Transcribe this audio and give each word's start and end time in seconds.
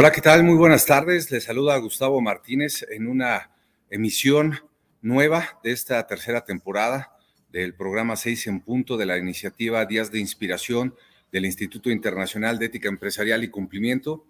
Hola, 0.00 0.12
¿qué 0.12 0.20
tal? 0.20 0.44
Muy 0.44 0.54
buenas 0.54 0.86
tardes. 0.86 1.28
Les 1.32 1.42
saluda 1.42 1.76
Gustavo 1.78 2.20
Martínez 2.20 2.86
en 2.88 3.08
una 3.08 3.50
emisión 3.90 4.60
nueva 5.02 5.58
de 5.64 5.72
esta 5.72 6.06
tercera 6.06 6.44
temporada 6.44 7.16
del 7.50 7.74
programa 7.74 8.14
6 8.14 8.46
en 8.46 8.60
punto 8.60 8.96
de 8.96 9.06
la 9.06 9.18
iniciativa 9.18 9.84
Días 9.86 10.12
de 10.12 10.20
Inspiración 10.20 10.94
del 11.32 11.46
Instituto 11.46 11.90
Internacional 11.90 12.60
de 12.60 12.66
Ética 12.66 12.88
Empresarial 12.88 13.42
y 13.42 13.48
Cumplimiento, 13.48 14.24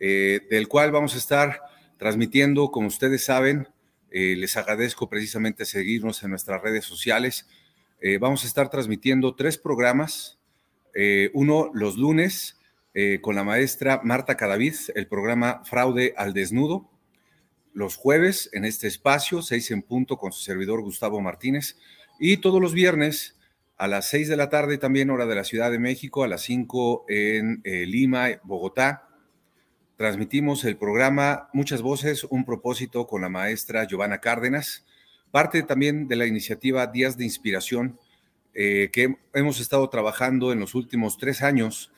eh, 0.00 0.40
del 0.50 0.66
cual 0.66 0.90
vamos 0.90 1.14
a 1.14 1.18
estar 1.18 1.60
transmitiendo, 1.98 2.72
como 2.72 2.88
ustedes 2.88 3.22
saben, 3.24 3.68
eh, 4.10 4.34
les 4.36 4.56
agradezco 4.56 5.08
precisamente 5.08 5.66
seguirnos 5.66 6.20
en 6.24 6.30
nuestras 6.30 6.60
redes 6.60 6.84
sociales. 6.84 7.46
Eh, 8.00 8.18
vamos 8.18 8.42
a 8.42 8.48
estar 8.48 8.70
transmitiendo 8.70 9.36
tres 9.36 9.56
programas, 9.56 10.40
uno 11.32 11.70
los 11.72 11.96
lunes, 11.96 12.58
eh, 12.94 13.20
con 13.20 13.34
la 13.34 13.44
maestra 13.44 14.00
Marta 14.04 14.36
Cadavid, 14.36 14.74
el 14.94 15.06
programa 15.06 15.62
Fraude 15.64 16.14
al 16.16 16.34
Desnudo, 16.34 16.90
los 17.72 17.96
jueves 17.96 18.50
en 18.52 18.64
este 18.64 18.86
espacio, 18.86 19.42
seis 19.42 19.70
en 19.70 19.82
punto, 19.82 20.18
con 20.18 20.32
su 20.32 20.42
servidor 20.42 20.82
Gustavo 20.82 21.20
Martínez, 21.20 21.78
y 22.18 22.36
todos 22.38 22.60
los 22.60 22.74
viernes 22.74 23.38
a 23.78 23.88
las 23.88 24.08
seis 24.08 24.28
de 24.28 24.36
la 24.36 24.50
tarde, 24.50 24.78
también 24.78 25.10
hora 25.10 25.26
de 25.26 25.34
la 25.34 25.44
Ciudad 25.44 25.70
de 25.70 25.78
México, 25.78 26.22
a 26.22 26.28
las 26.28 26.42
cinco 26.42 27.04
en 27.08 27.62
eh, 27.64 27.86
Lima, 27.86 28.28
Bogotá. 28.44 29.08
Transmitimos 29.96 30.64
el 30.64 30.76
programa 30.76 31.48
Muchas 31.52 31.82
Voces, 31.82 32.24
un 32.24 32.44
propósito 32.44 33.06
con 33.06 33.22
la 33.22 33.28
maestra 33.28 33.86
Giovanna 33.86 34.18
Cárdenas, 34.18 34.84
parte 35.30 35.62
también 35.62 36.08
de 36.08 36.16
la 36.16 36.26
iniciativa 36.26 36.86
Días 36.86 37.16
de 37.16 37.24
Inspiración, 37.24 37.98
eh, 38.54 38.90
que 38.92 39.16
hemos 39.32 39.60
estado 39.60 39.88
trabajando 39.88 40.52
en 40.52 40.60
los 40.60 40.74
últimos 40.74 41.16
tres 41.16 41.42
años 41.42 41.91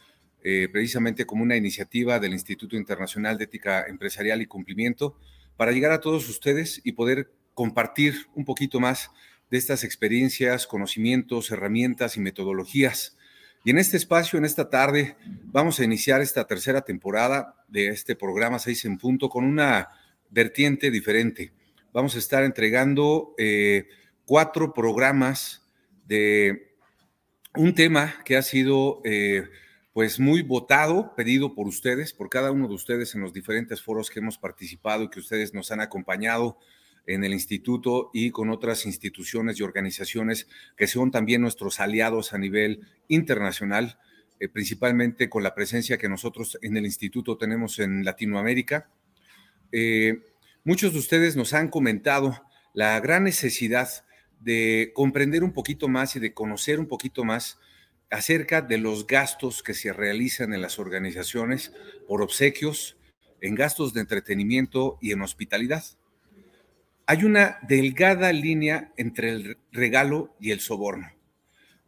eh, 0.45 0.69
precisamente 0.71 1.25
como 1.25 1.43
una 1.43 1.57
iniciativa 1.57 2.21
del 2.21 2.35
Instituto 2.35 2.77
Internacional 2.77 3.39
de 3.39 3.45
Ética 3.45 3.87
Empresarial 3.89 4.43
y 4.43 4.47
Cumplimiento, 4.47 5.19
para 5.57 5.73
llegar 5.73 5.91
a 5.91 6.01
todos 6.01 6.29
ustedes 6.29 6.83
y 6.85 6.93
poder 6.93 7.33
compartir 7.55 8.27
un 8.35 8.45
poquito 8.45 8.79
más 8.79 9.11
de 9.51 9.57
estas 9.57 9.85
experiencias, 9.85 10.67
conocimientos, 10.67 11.51
herramientas 11.51 12.17
y 12.17 12.21
metodologías. 12.21 13.17
Y 13.65 13.71
en 13.71 13.79
este 13.79 13.97
espacio, 13.97 14.39
en 14.39 14.45
esta 14.45 14.69
tarde, 14.69 15.17
vamos 15.45 15.81
a 15.81 15.85
iniciar 15.85 16.21
esta 16.21 16.47
tercera 16.47 16.83
temporada 16.83 17.65
de 17.67 17.89
este 17.89 18.15
programa 18.15 18.59
6 18.59 18.85
en 18.85 18.99
punto 18.99 19.31
con 19.31 19.45
una 19.45 19.89
vertiente 20.29 20.91
diferente. 20.91 21.53
Vamos 21.93 22.17
a 22.17 22.19
estar 22.19 22.45
entregando 22.45 23.35
eh, 23.39 23.87
cuatro 24.27 24.75
programas 24.75 25.67
de 26.07 26.75
un 27.57 27.75
tema 27.75 28.17
que 28.25 28.37
ha 28.37 28.43
sido 28.43 29.01
eh, 29.05 29.49
pues 29.95 30.19
muy 30.19 30.43
votado, 30.43 31.15
pedido 31.15 31.55
por 31.55 31.69
ustedes, 31.69 32.13
por 32.13 32.29
cada 32.29 32.51
uno 32.51 32.67
de 32.67 32.75
ustedes 32.75 33.15
en 33.15 33.21
los 33.21 33.33
diferentes 33.33 33.81
foros 33.81 34.11
que 34.11 34.19
hemos 34.19 34.39
participado 34.39 35.05
y 35.05 35.09
que 35.09 35.21
ustedes 35.21 35.55
nos 35.55 35.71
han 35.71 35.81
acompañado 35.81 36.59
en 37.07 37.23
el 37.23 37.33
instituto 37.33 38.11
y 38.13 38.33
con 38.33 38.51
otras 38.51 38.87
instituciones 38.87 39.61
y 39.61 39.63
organizaciones 39.63 40.49
que 40.77 40.89
son 40.89 41.13
también 41.13 41.43
nuestros 41.43 41.79
aliados 41.79 42.33
a 42.33 42.39
nivel 42.39 42.81
internacional, 43.07 44.01
eh, 44.41 44.49
principalmente 44.49 45.31
con 45.31 45.45
la 45.45 45.55
presencia 45.55 45.97
que 45.97 46.09
nosotros 46.09 46.59
en 46.61 46.77
el 46.77 46.87
instituto 46.87 47.39
tenemos 47.39 47.79
en 47.79 48.05
Latinoamérica. 48.05 48.91
Eh, 49.71 50.23
muchos 50.65 50.93
de 50.93 50.99
ustedes 50.99 51.37
nos 51.37 51.53
han 51.53 51.69
comentado 51.69 52.43
la 52.73 52.99
gran 52.99 53.23
necesidad 53.23 53.89
de 54.41 54.91
comprender 54.93 55.45
un 55.45 55.53
poquito 55.53 55.87
más 55.87 56.17
y 56.17 56.19
de 56.19 56.35
conocer 56.35 56.81
un 56.81 56.89
poquito 56.89 57.23
más 57.23 57.61
acerca 58.15 58.63
de 58.63 58.79
los 58.79 59.09
gastos 59.09 59.65
que 59.65 59.75
se 59.75 59.93
realizan 59.93 60.55
en 60.55 60.63
las 60.63 60.79
organizaciones 60.79 61.73
por 62.07 62.23
obsequios, 62.23 62.97
en 63.41 63.57
gastos 63.57 63.93
de 63.93 64.03
entretenimiento 64.03 64.99
y 65.03 65.11
en 65.11 65.21
hospitalidad. 65.21 65.83
Hay 67.07 67.25
una 67.25 67.59
delgada 67.63 68.33
línea 68.33 68.93
entre 68.97 69.31
el 69.31 69.59
regalo 69.73 70.37
y 70.39 70.53
el 70.53 70.61
soborno. 70.61 71.11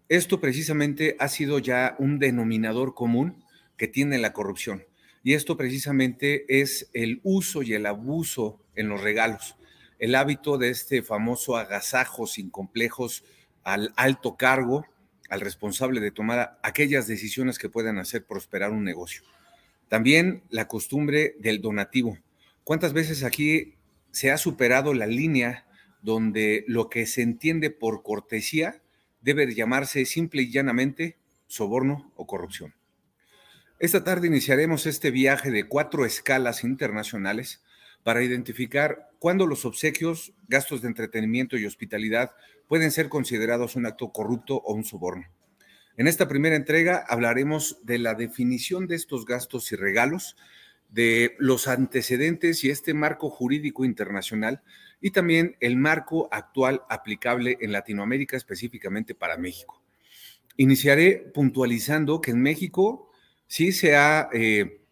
Esto 0.09 0.41
precisamente 0.41 1.17
ha 1.21 1.29
sido 1.29 1.61
ya 1.61 1.95
un 2.01 2.19
denominador 2.19 2.95
común 2.95 3.45
que 3.77 3.87
tiene 3.87 4.19
la 4.19 4.33
corrupción. 4.33 4.85
Y 5.23 5.35
esto 5.35 5.57
precisamente 5.57 6.45
es 6.61 6.91
el 6.93 7.21
uso 7.23 7.63
y 7.63 7.75
el 7.75 7.87
abuso 7.87 8.61
en 8.75 8.89
los 8.89 9.01
regalos, 9.01 9.57
el 10.01 10.17
hábito 10.17 10.59
de 10.59 10.71
este 10.71 11.05
famoso 11.05 11.57
agasajo 11.57 12.27
sin 12.27 12.51
complejos 12.51 13.23
al 13.63 13.93
alto 13.97 14.37
cargo, 14.37 14.87
al 15.29 15.41
responsable 15.41 16.01
de 16.01 16.11
tomar 16.11 16.59
aquellas 16.63 17.07
decisiones 17.07 17.59
que 17.59 17.69
puedan 17.69 17.99
hacer 17.99 18.25
prosperar 18.25 18.71
un 18.71 18.85
negocio. 18.85 19.23
También 19.89 20.43
la 20.51 20.69
costumbre 20.69 21.37
del 21.39 21.61
donativo. 21.61 22.19
¿Cuántas 22.65 22.93
veces 22.93 23.23
aquí 23.23 23.75
se 24.11 24.31
ha 24.31 24.39
superado 24.39 24.95
la 24.95 25.07
línea 25.07 25.67
donde 26.03 26.65
lo 26.67 26.89
que 26.91 27.07
se 27.07 27.23
entiende 27.23 27.71
por 27.71 28.03
cortesía 28.03 28.81
debe 29.21 29.53
llamarse 29.55 30.05
simple 30.05 30.43
y 30.43 30.51
llanamente 30.51 31.17
soborno 31.47 32.13
o 32.17 32.27
corrupción? 32.27 32.75
Esta 33.79 34.03
tarde 34.05 34.27
iniciaremos 34.27 34.87
este 34.87 35.11
viaje 35.11 35.51
de 35.51 35.65
cuatro 35.65 36.07
escalas 36.07 36.65
internacionales 36.65 37.63
para 38.03 38.23
identificar 38.23 39.11
cuándo 39.27 39.49
los 39.49 39.65
obsequios, 39.65 40.33
gastos 40.47 40.83
de 40.83 40.87
entretenimiento 40.87 41.57
y 41.57 41.67
hospitalidad 41.67 42.31
pueden 42.69 42.93
ser 42.93 43.09
considerados 43.09 43.75
un 43.75 43.85
acto 43.85 44.13
corrupto 44.13 44.55
o 44.55 44.73
un 44.73 44.85
soborno. 44.85 45.27
En 45.97 46.07
esta 46.07 46.29
primera 46.29 46.55
entrega 46.55 47.05
hablaremos 47.09 47.81
de 47.83 47.99
la 47.99 48.15
definición 48.15 48.87
de 48.87 48.95
estos 48.95 49.27
gastos 49.27 49.73
y 49.73 49.75
regalos, 49.75 50.37
de 50.91 51.35
los 51.41 51.67
antecedentes 51.67 52.63
y 52.63 52.71
este 52.71 52.95
marco 52.95 53.29
jurídico 53.29 53.85
internacional 53.85 54.63
y 55.01 55.11
también 55.11 55.57
el 55.59 55.77
marco 55.77 56.29
actual 56.31 56.83
aplicable 56.89 57.59
en 57.61 57.73
Latinoamérica, 57.73 58.37
específicamente 58.37 59.17
para 59.17 59.37
México. 59.37 59.83
Iniciaré 60.57 61.33
puntualizando 61.35 62.21
que 62.21 62.31
en 62.31 62.43
México 62.43 63.11
sí 63.49 63.73
se 63.73 63.97
ha 63.97 64.29
eh, 64.33 64.86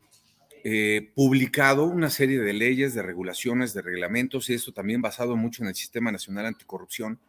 eh, 0.66 1.12
publicado 1.14 1.84
una 1.84 2.08
serie 2.08 2.40
de 2.40 2.54
leyes, 2.54 2.94
de 2.94 3.02
regulaciones, 3.02 3.74
de 3.74 3.82
reglamentos, 3.82 4.48
y 4.48 4.54
esto 4.54 4.72
también 4.72 5.02
basado 5.02 5.36
mucho 5.36 5.62
en 5.62 5.68
el 5.68 5.74
Sistema 5.74 6.10
Nacional 6.10 6.46
Anticorrupción, 6.46 7.20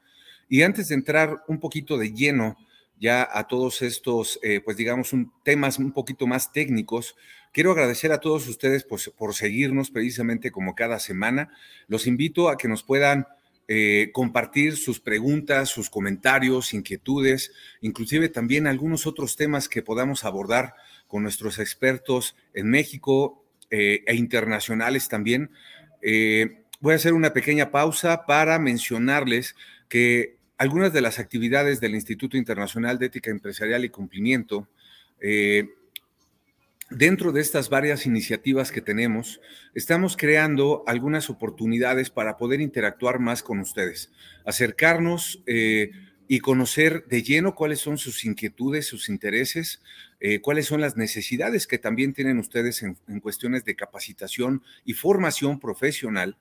y 0.47 0.61
antes 0.61 0.87
de 0.87 0.95
entrar 0.95 1.43
un 1.49 1.59
poquito 1.59 1.97
de 1.97 2.13
lleno 2.13 2.55
ya 2.97 3.27
a 3.29 3.45
todos 3.47 3.81
estos, 3.81 4.39
eh, 4.41 4.61
pues 4.63 4.77
digamos, 4.77 5.11
un, 5.11 5.33
temas 5.43 5.79
un 5.79 5.91
poquito 5.91 6.27
más 6.27 6.53
técnicos, 6.53 7.17
quiero 7.51 7.71
agradecer 7.71 8.13
a 8.13 8.21
todos 8.21 8.47
ustedes 8.47 8.85
por, 8.85 9.01
por, 9.17 9.33
seguirnos 9.33 9.91
precisamente 9.91 10.49
como 10.49 10.73
cada 10.73 10.99
semana. 10.99 11.51
Los 11.87 12.07
invito 12.07 12.47
a 12.47 12.57
que 12.57 12.69
nos 12.69 12.83
puedan 12.83 13.27
eh, 13.67 14.11
compartir 14.13 14.77
sus 14.77 14.99
preguntas, 14.99 15.69
sus 15.69 15.89
comentarios, 15.89 16.73
inquietudes, 16.73 17.51
inclusive 17.81 18.29
también 18.29 18.67
algunos 18.67 19.07
otros 19.07 19.35
temas 19.35 19.69
que 19.69 19.81
podamos 19.81 20.23
abordar 20.23 20.75
con 21.07 21.23
nuestros 21.23 21.59
expertos 21.59 22.35
en 22.53 22.69
México 22.69 23.43
eh, 23.71 24.03
e 24.05 24.15
internacionales 24.15 25.07
también. 25.09 25.51
voy 26.79 26.93
a 26.93 26.95
hacer 26.95 27.13
una 27.13 27.33
pequeña 27.33 27.71
pausa 27.71 28.25
para 28.25 28.59
mencionarles 28.59 29.55
que 29.89 30.35
algunas 30.57 30.93
de 30.93 31.01
las 31.01 31.19
actividades 31.19 31.79
del 31.81 31.95
Instituto 31.95 32.37
Internacional 32.37 32.97
de 32.97 33.07
Ética 33.07 33.31
Empresarial 33.31 33.83
y 33.83 33.89
Cumplimiento, 33.89 34.67
eh, 35.19 35.69
dentro 36.89 37.31
de 37.31 37.41
estas 37.41 37.69
varias 37.69 38.05
iniciativas 38.05 38.71
que 38.71 38.81
tenemos, 38.81 39.41
estamos 39.73 40.15
creando 40.17 40.83
algunas 40.87 41.29
oportunidades 41.29 42.09
para 42.09 42.37
poder 42.37 42.61
interactuar 42.61 43.19
más 43.19 43.43
con 43.43 43.59
ustedes, 43.59 44.11
acercarnos 44.45 45.41
eh, 45.47 45.91
y 46.27 46.39
conocer 46.39 47.05
de 47.07 47.23
lleno 47.23 47.55
cuáles 47.55 47.79
son 47.79 47.97
sus 47.97 48.25
inquietudes, 48.25 48.87
sus 48.87 49.09
intereses, 49.09 49.81
eh, 50.19 50.41
cuáles 50.41 50.65
son 50.67 50.81
las 50.81 50.97
necesidades 50.97 51.67
que 51.67 51.77
también 51.77 52.13
tienen 52.13 52.39
ustedes 52.39 52.81
en 52.83 53.19
cuestiones 53.19 53.65
de 53.65 53.75
capacitación 53.75 54.63
y 54.85 54.93
formación 54.93 55.59
profesional 55.59 56.37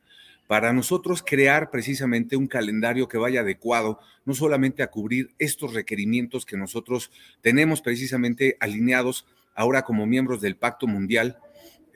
para 0.46 0.72
nosotros 0.72 1.22
crear 1.22 1.70
precisamente 1.70 2.36
un 2.36 2.46
calendario 2.46 3.08
que 3.08 3.18
vaya 3.18 3.40
adecuado, 3.40 3.98
no 4.24 4.34
solamente 4.34 4.82
a 4.82 4.88
cubrir 4.88 5.30
estos 5.38 5.72
requerimientos 5.72 6.44
que 6.44 6.56
nosotros 6.56 7.10
tenemos 7.40 7.80
precisamente 7.80 8.56
alineados 8.60 9.26
ahora 9.54 9.82
como 9.82 10.06
miembros 10.06 10.40
del 10.40 10.56
Pacto 10.56 10.86
Mundial, 10.86 11.38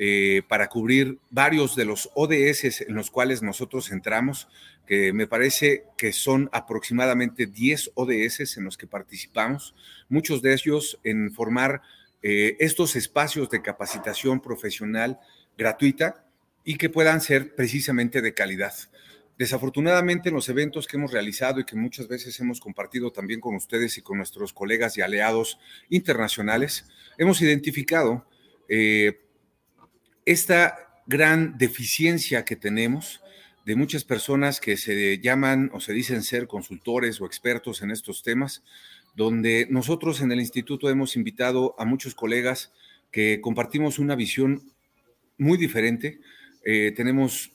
eh, 0.00 0.42
para 0.46 0.68
cubrir 0.68 1.18
varios 1.28 1.74
de 1.74 1.84
los 1.84 2.08
ODS 2.14 2.82
en 2.82 2.94
los 2.94 3.10
cuales 3.10 3.42
nosotros 3.42 3.90
entramos, 3.90 4.48
que 4.86 5.12
me 5.12 5.26
parece 5.26 5.86
que 5.96 6.12
son 6.12 6.48
aproximadamente 6.52 7.46
10 7.46 7.90
ODS 7.94 8.58
en 8.58 8.64
los 8.64 8.78
que 8.78 8.86
participamos, 8.86 9.74
muchos 10.08 10.40
de 10.40 10.52
ellos 10.52 11.00
en 11.02 11.32
formar 11.32 11.82
eh, 12.22 12.56
estos 12.60 12.94
espacios 12.94 13.50
de 13.50 13.60
capacitación 13.60 14.40
profesional 14.40 15.18
gratuita 15.56 16.24
y 16.62 16.76
que 16.76 16.90
puedan 16.90 17.20
ser 17.20 17.56
precisamente 17.56 18.22
de 18.22 18.34
calidad. 18.34 18.74
Desafortunadamente, 19.38 20.30
en 20.30 20.34
los 20.34 20.48
eventos 20.48 20.88
que 20.88 20.96
hemos 20.96 21.12
realizado 21.12 21.60
y 21.60 21.64
que 21.64 21.76
muchas 21.76 22.08
veces 22.08 22.38
hemos 22.40 22.58
compartido 22.58 23.12
también 23.12 23.40
con 23.40 23.54
ustedes 23.54 23.96
y 23.96 24.02
con 24.02 24.18
nuestros 24.18 24.52
colegas 24.52 24.98
y 24.98 25.00
aliados 25.00 25.60
internacionales, 25.90 26.88
hemos 27.18 27.40
identificado 27.40 28.26
eh, 28.68 29.20
esta 30.24 30.76
gran 31.06 31.56
deficiencia 31.56 32.44
que 32.44 32.56
tenemos 32.56 33.22
de 33.64 33.76
muchas 33.76 34.02
personas 34.02 34.60
que 34.60 34.76
se 34.76 35.18
llaman 35.20 35.70
o 35.72 35.78
se 35.78 35.92
dicen 35.92 36.24
ser 36.24 36.48
consultores 36.48 37.20
o 37.20 37.26
expertos 37.26 37.80
en 37.82 37.92
estos 37.92 38.24
temas, 38.24 38.64
donde 39.14 39.68
nosotros 39.70 40.20
en 40.20 40.32
el 40.32 40.40
instituto 40.40 40.90
hemos 40.90 41.14
invitado 41.14 41.76
a 41.78 41.84
muchos 41.84 42.16
colegas 42.16 42.72
que 43.12 43.40
compartimos 43.40 44.00
una 44.00 44.16
visión 44.16 44.72
muy 45.36 45.56
diferente. 45.58 46.18
Eh, 46.64 46.92
tenemos 46.96 47.52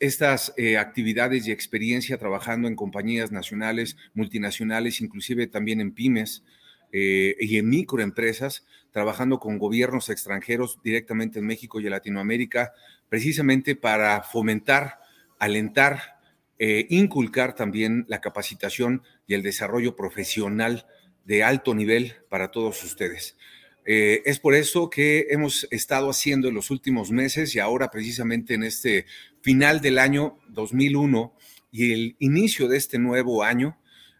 estas 0.00 0.52
eh, 0.56 0.78
actividades 0.78 1.46
y 1.46 1.52
experiencia 1.52 2.18
trabajando 2.18 2.68
en 2.68 2.76
compañías 2.76 3.32
nacionales, 3.32 3.96
multinacionales, 4.14 5.00
inclusive 5.00 5.46
también 5.46 5.80
en 5.80 5.92
pymes 5.92 6.44
eh, 6.92 7.34
y 7.40 7.58
en 7.58 7.68
microempresas, 7.68 8.64
trabajando 8.92 9.38
con 9.38 9.58
gobiernos 9.58 10.08
extranjeros 10.08 10.78
directamente 10.82 11.38
en 11.38 11.46
México 11.46 11.80
y 11.80 11.84
en 11.84 11.90
Latinoamérica, 11.90 12.72
precisamente 13.08 13.76
para 13.76 14.22
fomentar 14.22 15.00
alentar, 15.38 16.18
eh, 16.58 16.86
inculcar 16.90 17.54
también 17.54 18.04
la 18.08 18.20
capacitación 18.20 19.02
y 19.26 19.34
el 19.34 19.42
desarrollo 19.42 19.96
profesional 19.96 20.86
de 21.24 21.42
alto 21.42 21.74
nivel 21.74 22.14
para 22.28 22.50
todos 22.50 22.82
ustedes. 22.84 23.36
Eh, 23.84 24.22
es 24.24 24.40
por 24.40 24.54
eso 24.54 24.90
que 24.90 25.26
hemos 25.30 25.68
estado 25.70 26.10
haciendo 26.10 26.48
en 26.48 26.54
los 26.54 26.70
últimos 26.70 27.12
meses 27.12 27.54
y 27.54 27.60
ahora 27.60 27.90
precisamente 27.90 28.54
en 28.54 28.64
este 28.64 29.06
final 29.46 29.80
del 29.80 30.00
año 30.00 30.40
2001 30.48 31.32
y 31.70 31.92
el 31.92 32.16
inicio 32.18 32.66
de 32.66 32.78
este 32.78 32.98
nuevo 32.98 33.44
año, 33.44 33.78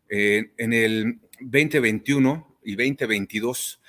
eh, 0.09 0.53
en 0.57 0.73
el 0.73 1.19
2021 1.41 2.61
y 2.63 2.77
2022, 2.77 3.81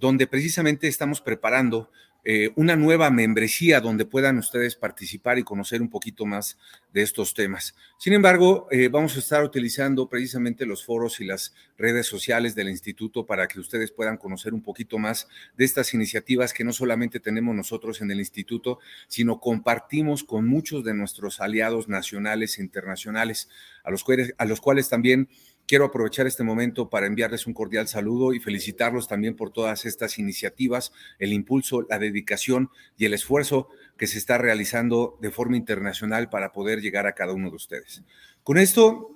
donde 0.00 0.26
precisamente 0.26 0.88
estamos 0.88 1.20
preparando 1.20 1.92
eh, 2.24 2.50
una 2.56 2.76
nueva 2.76 3.10
membresía 3.10 3.80
donde 3.80 4.04
puedan 4.04 4.38
ustedes 4.38 4.76
participar 4.76 5.38
y 5.38 5.42
conocer 5.42 5.80
un 5.80 5.88
poquito 5.88 6.26
más 6.26 6.58
de 6.92 7.02
estos 7.02 7.34
temas. 7.34 7.74
Sin 7.98 8.12
embargo, 8.12 8.68
eh, 8.70 8.88
vamos 8.88 9.16
a 9.16 9.20
estar 9.20 9.42
utilizando 9.42 10.08
precisamente 10.08 10.66
los 10.66 10.84
foros 10.84 11.20
y 11.20 11.24
las 11.24 11.54
redes 11.78 12.06
sociales 12.06 12.54
del 12.54 12.68
instituto 12.68 13.24
para 13.24 13.48
que 13.48 13.60
ustedes 13.60 13.90
puedan 13.90 14.16
conocer 14.16 14.52
un 14.52 14.62
poquito 14.62 14.98
más 14.98 15.28
de 15.56 15.64
estas 15.64 15.94
iniciativas 15.94 16.52
que 16.52 16.64
no 16.64 16.72
solamente 16.72 17.20
tenemos 17.20 17.54
nosotros 17.54 18.00
en 18.00 18.10
el 18.10 18.18
instituto, 18.18 18.80
sino 19.08 19.40
compartimos 19.40 20.24
con 20.24 20.46
muchos 20.46 20.84
de 20.84 20.94
nuestros 20.94 21.40
aliados 21.40 21.88
nacionales 21.88 22.58
e 22.58 22.62
internacionales, 22.62 23.48
a 23.82 23.90
los 23.90 24.04
a 24.36 24.44
los 24.44 24.60
cuales 24.60 24.88
también 24.88 25.28
Quiero 25.70 25.84
aprovechar 25.84 26.26
este 26.26 26.42
momento 26.42 26.90
para 26.90 27.06
enviarles 27.06 27.46
un 27.46 27.54
cordial 27.54 27.86
saludo 27.86 28.34
y 28.34 28.40
felicitarlos 28.40 29.06
también 29.06 29.36
por 29.36 29.52
todas 29.52 29.86
estas 29.86 30.18
iniciativas, 30.18 30.92
el 31.20 31.32
impulso, 31.32 31.86
la 31.88 32.00
dedicación 32.00 32.70
y 32.98 33.04
el 33.04 33.14
esfuerzo 33.14 33.68
que 33.96 34.08
se 34.08 34.18
está 34.18 34.36
realizando 34.36 35.16
de 35.20 35.30
forma 35.30 35.56
internacional 35.56 36.28
para 36.28 36.50
poder 36.50 36.80
llegar 36.80 37.06
a 37.06 37.12
cada 37.12 37.34
uno 37.34 37.50
de 37.50 37.54
ustedes. 37.54 38.02
Con 38.42 38.58
esto, 38.58 39.14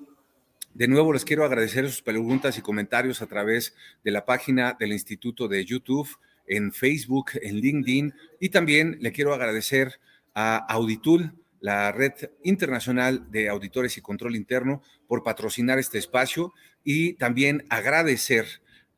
de 0.75 0.87
nuevo 0.87 1.12
les 1.12 1.25
quiero 1.25 1.45
agradecer 1.45 1.91
sus 1.91 2.03
preguntas 2.03 2.57
y 2.57 2.62
comentarios 2.62 3.21
a 3.21 3.27
través 3.27 3.75
de 4.05 4.12
la 4.12 4.25
página 4.25 4.77
del 4.79 4.93
Instituto 4.93 5.49
de 5.49 5.65
YouTube, 5.65 6.09
en 6.47 6.73
Facebook, 6.73 7.33
en 7.43 7.57
LinkedIn 7.57 8.15
y 8.39 8.50
también 8.50 8.99
le 9.00 9.11
quiero 9.11 9.35
agradecer 9.35 9.99
a 10.35 10.59
Auditul 10.73 11.35
la 11.64 11.93
Red 11.93 12.31
Internacional 12.43 13.31
de 13.31 13.49
Auditores 13.49 13.96
y 13.96 14.02
Control 14.02 14.37
Interno, 14.37 14.82
por 15.08 15.22
patrocinar 15.22 15.78
este 15.78 15.96
espacio 15.96 16.52
y 16.84 17.14
también 17.14 17.64
agradecer 17.70 18.44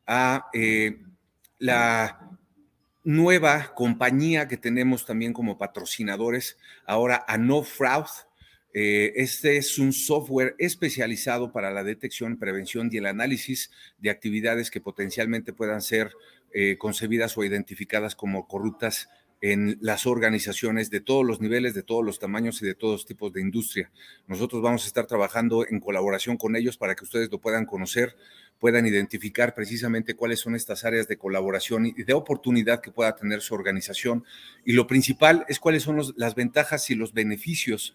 a 0.04 0.46
eh, 0.52 0.98
la 1.60 2.28
nueva 3.04 3.72
compañía 3.76 4.48
que 4.48 4.56
tenemos 4.56 5.06
también 5.06 5.32
como 5.32 5.58
patrocinadores, 5.58 6.58
ahora 6.86 7.24
a 7.28 7.38
No 7.38 7.62
Fraud. 7.62 8.08
Eh, 8.74 9.12
este 9.14 9.58
es 9.58 9.78
un 9.78 9.92
software 9.92 10.56
especializado 10.58 11.52
para 11.52 11.70
la 11.70 11.84
detección, 11.84 12.36
prevención 12.36 12.88
y 12.90 12.96
el 12.96 13.06
análisis 13.06 13.70
de 13.98 14.10
actividades 14.10 14.72
que 14.72 14.80
potencialmente 14.80 15.52
puedan 15.52 15.82
ser 15.82 16.10
eh, 16.52 16.76
concebidas 16.78 17.38
o 17.38 17.44
identificadas 17.44 18.16
como 18.16 18.48
corruptas 18.48 19.08
en 19.41 19.79
las 19.81 20.06
organizaciones 20.06 20.91
de 20.91 21.00
todos 21.00 21.25
los 21.25 21.41
niveles, 21.41 21.75
de 21.75 21.83
todos 21.83 22.05
los 22.05 22.19
tamaños 22.19 22.62
y 22.62 22.67
de 22.67 22.75
todos 22.75 23.05
tipos 23.05 23.33
de 23.33 23.43
industria. 23.43 23.91
Nosotros 24.27 24.62
vamos 24.62 24.85
a 24.85 24.87
estar 24.87 25.06
trabajando 25.06 25.67
en 25.69 25.81
colaboración 25.81 26.37
con 26.37 26.56
ellos 26.56 26.79
para 26.79 26.94
que 26.94 27.05
ustedes 27.05 27.31
lo 27.31 27.38
puedan 27.38 27.67
conocer, 27.67 28.17
puedan 28.59 28.87
identificar 28.87 29.55
precisamente 29.55 30.15
cuáles 30.15 30.41
son 30.41 30.55
estas 30.55 30.85
áreas 30.85 31.06
de 31.06 31.19
colaboración 31.19 31.87
y 31.87 32.03
de 32.03 32.15
oportunidad 32.15 32.81
que 32.81 32.91
pueda 32.91 33.15
tener 33.15 33.43
su 33.43 33.55
organización. 33.55 34.25
Y 34.65 34.73
lo 34.73 34.87
principal 34.87 35.44
es 35.49 35.61
cuáles 35.61 35.83
son 35.83 36.00
las 36.17 36.35
ventajas 36.35 36.88
y 36.91 36.94
los 36.94 37.12
beneficios 37.12 37.94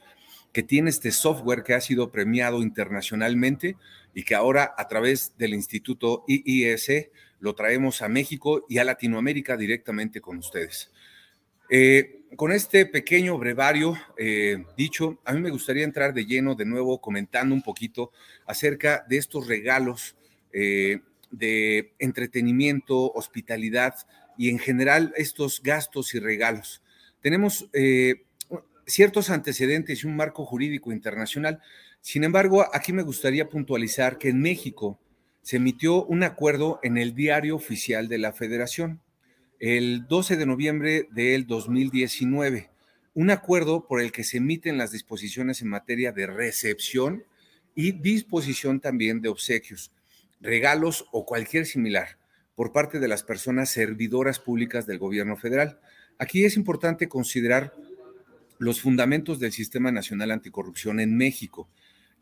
que 0.53 0.63
tiene 0.63 0.89
este 0.89 1.11
software 1.11 1.63
que 1.63 1.73
ha 1.73 1.81
sido 1.81 2.11
premiado 2.11 2.61
internacionalmente 2.61 3.77
y 4.13 4.23
que 4.23 4.35
ahora 4.35 4.73
a 4.77 4.87
través 4.87 5.33
del 5.37 5.53
Instituto 5.53 6.23
IIS 6.27 7.09
lo 7.39 7.55
traemos 7.55 8.01
a 8.01 8.09
México 8.09 8.65
y 8.69 8.77
a 8.77 8.83
Latinoamérica 8.83 9.57
directamente 9.57 10.21
con 10.21 10.37
ustedes. 10.37 10.91
Eh, 11.73 12.25
con 12.35 12.51
este 12.51 12.85
pequeño 12.85 13.37
brevario 13.37 13.97
eh, 14.17 14.65
dicho, 14.75 15.21
a 15.23 15.31
mí 15.31 15.39
me 15.39 15.51
gustaría 15.51 15.85
entrar 15.85 16.13
de 16.13 16.25
lleno 16.25 16.53
de 16.53 16.65
nuevo 16.65 16.99
comentando 16.99 17.55
un 17.55 17.61
poquito 17.61 18.11
acerca 18.45 19.05
de 19.07 19.15
estos 19.15 19.47
regalos 19.47 20.17
eh, 20.51 20.99
de 21.31 21.93
entretenimiento, 21.97 23.13
hospitalidad 23.13 23.95
y 24.37 24.49
en 24.49 24.59
general 24.59 25.13
estos 25.15 25.63
gastos 25.63 26.13
y 26.13 26.19
regalos. 26.19 26.83
Tenemos 27.21 27.69
ciertos 28.85 29.29
antecedentes 29.29 30.03
y 30.03 30.07
un 30.07 30.17
marco 30.17 30.45
jurídico 30.45 30.91
internacional. 30.91 31.61
Sin 32.01 32.25
embargo, 32.25 32.65
aquí 32.73 32.91
me 32.91 33.03
gustaría 33.03 33.47
puntualizar 33.47 34.17
que 34.17 34.29
en 34.29 34.41
México 34.41 34.99
se 35.41 35.57
emitió 35.57 36.03
un 36.03 36.23
acuerdo 36.23 36.81
en 36.83 36.97
el 36.97 37.15
diario 37.15 37.55
oficial 37.55 38.09
de 38.09 38.17
la 38.17 38.33
Federación 38.33 38.99
el 39.61 40.07
12 40.07 40.37
de 40.37 40.47
noviembre 40.47 41.07
del 41.11 41.45
2019, 41.45 42.71
un 43.13 43.29
acuerdo 43.29 43.85
por 43.85 44.01
el 44.01 44.11
que 44.11 44.23
se 44.23 44.37
emiten 44.37 44.79
las 44.79 44.91
disposiciones 44.91 45.61
en 45.61 45.67
materia 45.67 46.11
de 46.11 46.25
recepción 46.25 47.23
y 47.75 47.91
disposición 47.91 48.79
también 48.79 49.21
de 49.21 49.29
obsequios, 49.29 49.91
regalos 50.39 51.05
o 51.11 51.27
cualquier 51.27 51.67
similar 51.67 52.17
por 52.55 52.71
parte 52.71 52.99
de 52.99 53.07
las 53.07 53.21
personas 53.21 53.69
servidoras 53.69 54.39
públicas 54.39 54.87
del 54.87 54.97
gobierno 54.97 55.37
federal. 55.37 55.79
Aquí 56.17 56.43
es 56.43 56.57
importante 56.57 57.07
considerar 57.07 57.75
los 58.57 58.81
fundamentos 58.81 59.39
del 59.39 59.51
Sistema 59.51 59.91
Nacional 59.91 60.31
Anticorrupción 60.31 60.99
en 60.99 61.15
México 61.15 61.69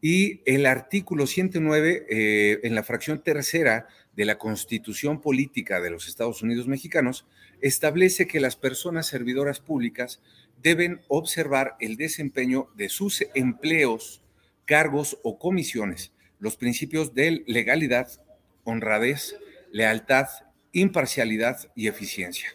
y 0.02 0.42
el 0.46 0.66
artículo 0.66 1.28
109 1.28 2.06
eh, 2.10 2.60
en 2.64 2.76
la 2.76 2.84
fracción 2.84 3.22
tercera 3.22 3.88
de 4.16 4.26
la 4.26 4.38
Constitución 4.38 5.22
Política 5.22 5.82
de 5.82 5.90
los 5.90 6.08
Estados 6.08 6.42
Unidos 6.42 6.68
Mexicanos 6.68 7.26
establece 7.62 8.28
que 8.28 8.40
las 8.40 8.56
personas 8.56 9.08
servidoras 9.08 9.60
públicas 9.60 10.22
deben 10.62 11.02
observar 11.08 11.76
el 11.80 11.98
desempeño 11.98 12.70
de 12.76 12.90
sus 12.90 13.26
empleos, 13.34 14.22
cargos 14.66 15.18
o 15.24 15.40
comisiones, 15.40 16.12
los 16.40 16.56
principios 16.56 17.14
de 17.14 17.44
legalidad, 17.48 18.10
honradez, 18.64 19.36
lealtad, 19.72 20.28
imparcialidad 20.72 21.72
y 21.76 21.88
eficiencia. 21.88 22.50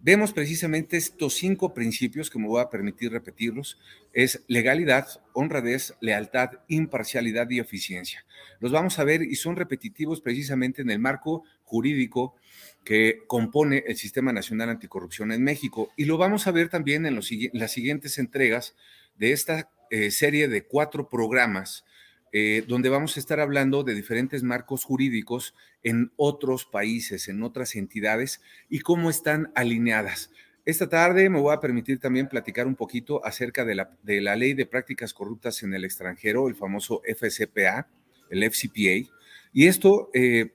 Vemos 0.00 0.32
precisamente 0.32 0.96
estos 0.96 1.34
cinco 1.34 1.74
principios 1.74 2.30
que 2.30 2.38
me 2.38 2.46
voy 2.46 2.60
a 2.60 2.70
permitir 2.70 3.10
repetirlos. 3.10 3.78
Es 4.12 4.44
legalidad, 4.46 5.08
honradez, 5.32 5.92
lealtad, 6.00 6.50
imparcialidad 6.68 7.50
y 7.50 7.58
eficiencia. 7.58 8.24
Los 8.60 8.70
vamos 8.70 9.00
a 9.00 9.04
ver 9.04 9.22
y 9.22 9.34
son 9.34 9.56
repetitivos 9.56 10.20
precisamente 10.20 10.82
en 10.82 10.90
el 10.90 11.00
marco 11.00 11.42
jurídico 11.64 12.36
que 12.84 13.22
compone 13.26 13.82
el 13.88 13.96
Sistema 13.96 14.32
Nacional 14.32 14.70
Anticorrupción 14.70 15.32
en 15.32 15.42
México. 15.42 15.90
Y 15.96 16.04
lo 16.04 16.16
vamos 16.16 16.46
a 16.46 16.52
ver 16.52 16.68
también 16.68 17.04
en, 17.04 17.16
las 17.16 17.72
siguientes 17.72 18.18
entregas 18.18 18.76
de 19.16 19.32
esta 19.32 19.68
eh, 19.90 20.12
serie 20.12 20.46
de 20.46 20.62
cuatro 20.64 21.08
programas 21.08 21.84
eh, 22.32 22.64
donde 22.66 22.88
vamos 22.88 23.16
a 23.16 23.20
estar 23.20 23.40
hablando 23.40 23.84
de 23.84 23.94
diferentes 23.94 24.42
marcos 24.42 24.84
jurídicos 24.84 25.54
en 25.82 26.12
otros 26.16 26.66
países, 26.66 27.28
en 27.28 27.42
otras 27.42 27.74
entidades 27.76 28.40
y 28.68 28.80
cómo 28.80 29.10
están 29.10 29.50
alineadas. 29.54 30.30
Esta 30.64 30.88
tarde 30.88 31.30
me 31.30 31.40
voy 31.40 31.54
a 31.54 31.60
permitir 31.60 31.98
también 31.98 32.28
platicar 32.28 32.66
un 32.66 32.76
poquito 32.76 33.24
acerca 33.24 33.64
de 33.64 33.74
la, 33.74 33.96
de 34.02 34.20
la 34.20 34.36
ley 34.36 34.52
de 34.52 34.66
prácticas 34.66 35.14
corruptas 35.14 35.62
en 35.62 35.72
el 35.72 35.84
extranjero, 35.84 36.46
el 36.46 36.56
famoso 36.56 37.00
FCPA, 37.06 37.88
el 38.28 38.44
FCPA, 38.50 39.10
y 39.54 39.66
esto 39.66 40.10
eh, 40.12 40.52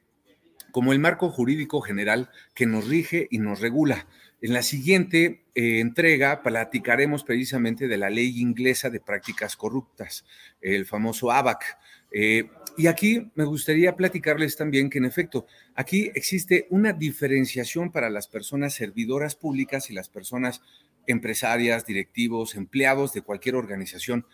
como 0.71 0.93
el 0.93 0.99
marco 0.99 1.29
jurídico 1.29 1.81
general 1.81 2.29
que 2.53 2.65
nos 2.65 2.87
rige 2.87 3.27
y 3.31 3.39
nos 3.39 3.59
regula. 3.59 4.07
En 4.43 4.51
la 4.51 4.61
siguiente 4.61 5.45
eh, 5.55 5.79
entrega 5.79 6.43
platicaremos 6.43 7.23
precisamente 7.23 7.87
de 7.87 7.95
la 7.95 8.09
ley 8.09 8.41
inglesa 8.41 8.89
de 8.89 8.99
prácticas 8.99 9.55
corruptas, 9.55 10.25
el 10.59 10.85
famoso 10.85 11.31
ABAC. 11.31 11.77
Eh, 12.11 12.49
y 12.75 12.87
aquí 12.87 13.31
me 13.35 13.45
gustaría 13.45 13.95
platicarles 13.95 14.57
también 14.57 14.89
que 14.89 14.97
en 14.97 15.05
efecto, 15.05 15.45
aquí 15.75 16.11
existe 16.13 16.67
una 16.71 16.91
diferenciación 16.91 17.89
para 17.89 18.09
las 18.09 18.27
personas 18.27 18.73
servidoras 18.73 19.35
públicas 19.37 19.89
y 19.89 19.93
las 19.93 20.09
personas 20.09 20.61
empresarias, 21.07 21.85
directivos, 21.85 22.55
empleados 22.55 23.13
de 23.13 23.21
cualquier 23.21 23.55
organización. 23.55 24.25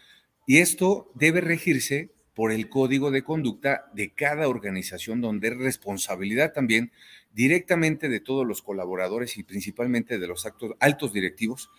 Y 0.48 0.58
esto 0.58 1.12
debe 1.14 1.40
regirse 1.40 2.10
por 2.34 2.52
el 2.52 2.70
código 2.70 3.12
de 3.12 3.24
conducta 3.24 3.90
de 3.94 4.14
cada 4.14 4.48
organización, 4.48 5.22
donde 5.22 5.50
es 5.50 5.58
responsabilidad 5.58 6.54
también 6.54 6.92
directamente 7.34 8.10
de 8.10 8.20
todos 8.20 8.46
los 8.46 8.62
colaboradores 8.62 9.38
y 9.38 9.44
principalmente 9.44 10.20
de 10.20 10.28
los 10.28 10.46
actos, 10.46 10.72
altos 10.80 11.14
directivos, 11.14 11.70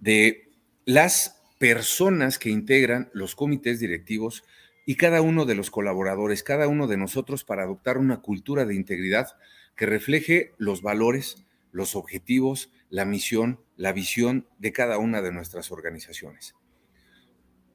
de 0.00 0.50
las 0.84 1.42
personas 1.58 2.38
que 2.38 2.50
integran 2.50 3.10
los 3.12 3.34
comités 3.34 3.80
directivos 3.80 4.44
y 4.84 4.96
cada 4.96 5.20
uno 5.20 5.44
de 5.44 5.54
los 5.54 5.70
colaboradores, 5.70 6.42
cada 6.42 6.68
uno 6.68 6.86
de 6.86 6.96
nosotros 6.96 7.44
para 7.44 7.64
adoptar 7.64 7.98
una 7.98 8.20
cultura 8.20 8.64
de 8.64 8.74
integridad 8.74 9.36
que 9.74 9.86
refleje 9.86 10.52
los 10.58 10.82
valores, 10.82 11.44
los 11.72 11.96
objetivos, 11.96 12.70
la 12.88 13.04
misión, 13.04 13.60
la 13.76 13.92
visión 13.92 14.46
de 14.58 14.72
cada 14.72 14.98
una 14.98 15.22
de 15.22 15.32
nuestras 15.32 15.70
organizaciones. 15.70 16.54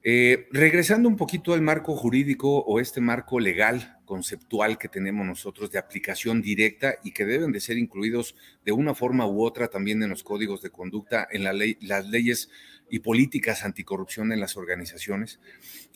Eh, 0.04 0.48
regresando 0.50 1.08
un 1.08 1.16
poquito 1.16 1.54
al 1.54 1.62
marco 1.62 1.94
jurídico 1.94 2.58
o 2.58 2.80
este 2.80 3.00
marco 3.00 3.38
legal, 3.38 3.98
conceptual 4.04 4.76
que 4.76 4.88
tenemos 4.88 5.24
nosotros 5.24 5.70
de 5.70 5.78
aplicación 5.78 6.42
directa 6.42 6.96
y 7.04 7.12
que 7.12 7.24
deben 7.24 7.52
de 7.52 7.60
ser 7.60 7.78
incluidos 7.78 8.34
de 8.64 8.72
una 8.72 8.94
forma 8.94 9.26
u 9.26 9.44
otra 9.44 9.68
también 9.68 10.02
en 10.02 10.10
los 10.10 10.24
códigos 10.24 10.60
de 10.60 10.70
conducta, 10.70 11.28
en 11.30 11.44
la 11.44 11.52
ley, 11.52 11.78
las 11.80 12.08
leyes 12.08 12.50
y 12.90 12.98
políticas 12.98 13.64
anticorrupción 13.64 14.32
en 14.32 14.40
las 14.40 14.56
organizaciones. 14.56 15.40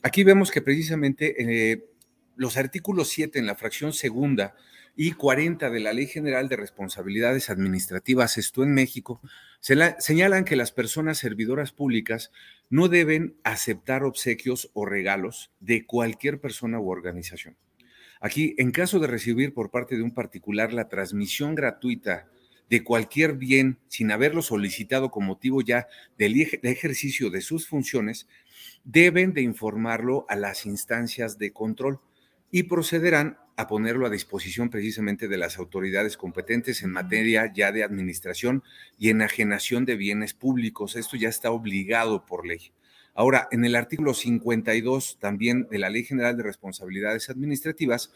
Aquí 0.03 0.23
vemos 0.23 0.51
que 0.51 0.63
precisamente 0.63 1.35
eh, 1.73 1.85
los 2.37 2.57
artículos 2.57 3.09
7 3.09 3.39
en 3.39 3.47
la 3.47 3.57
fracción 3.57 3.93
segunda 3.93 4.55
y 4.95 5.13
40 5.13 5.69
de 5.69 5.81
la 5.81 5.93
Ley 5.93 6.07
General 6.07 6.49
de 6.49 6.57
Responsabilidades 6.57 7.51
Administrativas, 7.51 8.39
esto 8.39 8.63
en 8.63 8.73
México, 8.73 9.21
señalan 9.61 10.45
que 10.45 10.57
las 10.57 10.73
personas 10.73 11.19
servidoras 11.19 11.73
públicas 11.73 12.31
no 12.71 12.89
deben 12.89 13.37
aceptar 13.43 14.05
obsequios 14.05 14.71
o 14.73 14.87
regalos 14.87 15.51
de 15.61 15.85
cualquier 15.85 16.41
persona 16.41 16.81
u 16.81 16.91
organización. 16.91 17.57
Aquí, 18.21 18.55
en 18.57 18.71
caso 18.71 18.99
de 18.99 19.07
recibir 19.07 19.53
por 19.53 19.71
parte 19.71 19.97
de 19.97 20.03
un 20.03 20.15
particular 20.15 20.73
la 20.73 20.89
transmisión 20.89 21.55
gratuita 21.55 22.29
de 22.71 22.83
cualquier 22.83 23.35
bien 23.35 23.79
sin 23.89 24.11
haberlo 24.11 24.43
solicitado 24.43 25.11
con 25.11 25.25
motivo 25.25 25.61
ya 25.61 25.87
del 26.17 26.41
ejercicio 26.63 27.31
de 27.31 27.43
sus 27.43 27.69
funciones, 27.69 28.27
deben 28.85 29.35
de 29.35 29.43
informarlo 29.43 30.25
a 30.29 30.37
las 30.37 30.65
instancias 30.65 31.39
de 31.39 31.53
control 31.53 32.01
y 32.51 32.65
procederán 32.65 33.39
a 33.57 33.67
ponerlo 33.67 34.07
a 34.07 34.11
disposición 34.11 34.69
precisamente 34.69 35.29
de 35.29 35.39
las 35.39 35.59
autoridades 35.59 36.17
competentes 36.17 36.83
en 36.83 36.91
materia 36.91 37.51
ya 37.55 37.73
de 37.73 37.83
administración 37.83 38.63
y 38.99 39.09
enajenación 39.09 39.85
de 39.87 39.97
bienes 39.97 40.35
públicos. 40.35 40.95
Esto 40.95 41.17
ya 41.17 41.29
está 41.29 41.51
obligado 41.51 42.27
por 42.27 42.47
ley. 42.47 42.73
Ahora, 43.15 43.49
en 43.51 43.65
el 43.65 43.77
artículo 43.77 44.13
52 44.13 45.19
también 45.19 45.67
de 45.71 45.79
la 45.79 45.89
Ley 45.89 46.05
General 46.05 46.37
de 46.37 46.43
Responsabilidades 46.43 47.31
Administrativas, 47.31 48.13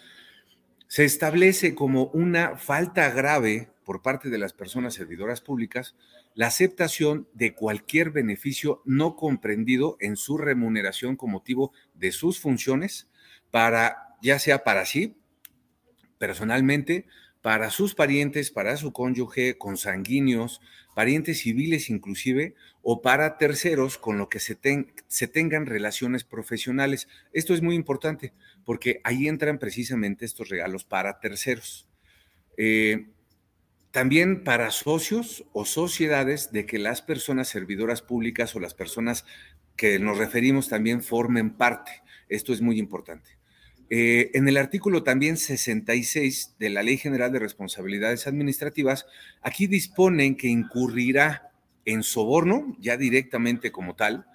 se 0.88 1.04
establece 1.04 1.74
como 1.74 2.06
una 2.06 2.56
falta 2.56 3.08
grave 3.10 3.70
por 3.84 4.02
parte 4.02 4.28
de 4.28 4.38
las 4.38 4.52
personas 4.52 4.92
servidoras 4.92 5.40
públicas 5.40 5.94
la 6.34 6.46
aceptación 6.46 7.28
de 7.32 7.54
cualquier 7.54 8.10
beneficio 8.10 8.82
no 8.84 9.16
comprendido 9.16 9.96
en 10.00 10.16
su 10.16 10.38
remuneración 10.38 11.16
con 11.16 11.30
motivo 11.30 11.72
de 11.94 12.12
sus 12.12 12.38
funciones 12.38 13.08
para, 13.50 14.09
ya 14.22 14.38
sea 14.38 14.64
para 14.64 14.86
sí, 14.86 15.16
personalmente 16.18 17.06
para 17.42 17.70
sus 17.70 17.94
parientes, 17.94 18.50
para 18.50 18.76
su 18.76 18.92
cónyuge, 18.92 19.56
consanguíneos, 19.56 20.60
parientes 20.94 21.40
civiles 21.40 21.88
inclusive, 21.88 22.54
o 22.82 23.00
para 23.00 23.38
terceros 23.38 23.98
con 23.98 24.18
lo 24.18 24.28
que 24.28 24.40
se, 24.40 24.54
tengan 24.54 25.66
relaciones 25.66 26.24
profesionales. 26.24 27.08
Esto 27.32 27.54
es 27.54 27.62
muy 27.62 27.74
importante 27.74 28.32
porque 28.64 29.00
ahí 29.04 29.28
entran 29.28 29.58
precisamente 29.58 30.24
estos 30.24 30.48
regalos 30.48 30.84
para 30.84 31.20
terceros. 31.20 31.88
Eh, 32.56 33.06
también 33.90 34.44
para 34.44 34.70
socios 34.70 35.44
o 35.52 35.64
sociedades 35.64 36.52
de 36.52 36.66
que 36.66 36.78
las 36.78 37.02
personas 37.02 37.48
servidoras 37.48 38.02
públicas 38.02 38.54
o 38.54 38.60
las 38.60 38.74
personas 38.74 39.24
que 39.76 39.98
nos 39.98 40.18
referimos 40.18 40.68
también 40.68 41.02
formen 41.02 41.50
parte. 41.56 41.90
Esto 42.28 42.52
es 42.52 42.60
muy 42.60 42.78
importante. 42.78 43.39
Eh, 43.92 44.30
en 44.34 44.48
el 44.48 44.56
artículo 44.56 45.02
también 45.02 45.36
66 45.36 46.54
de 46.60 46.70
la 46.70 46.84
Ley 46.84 46.96
General 46.96 47.32
de 47.32 47.40
Responsabilidades 47.40 48.28
Administrativas, 48.28 49.06
aquí 49.42 49.66
disponen 49.66 50.36
que 50.36 50.46
incurrirá 50.46 51.50
en 51.84 52.04
soborno, 52.04 52.76
ya 52.78 52.96
directamente 52.96 53.72
como 53.72 53.96
tal, 53.96 54.26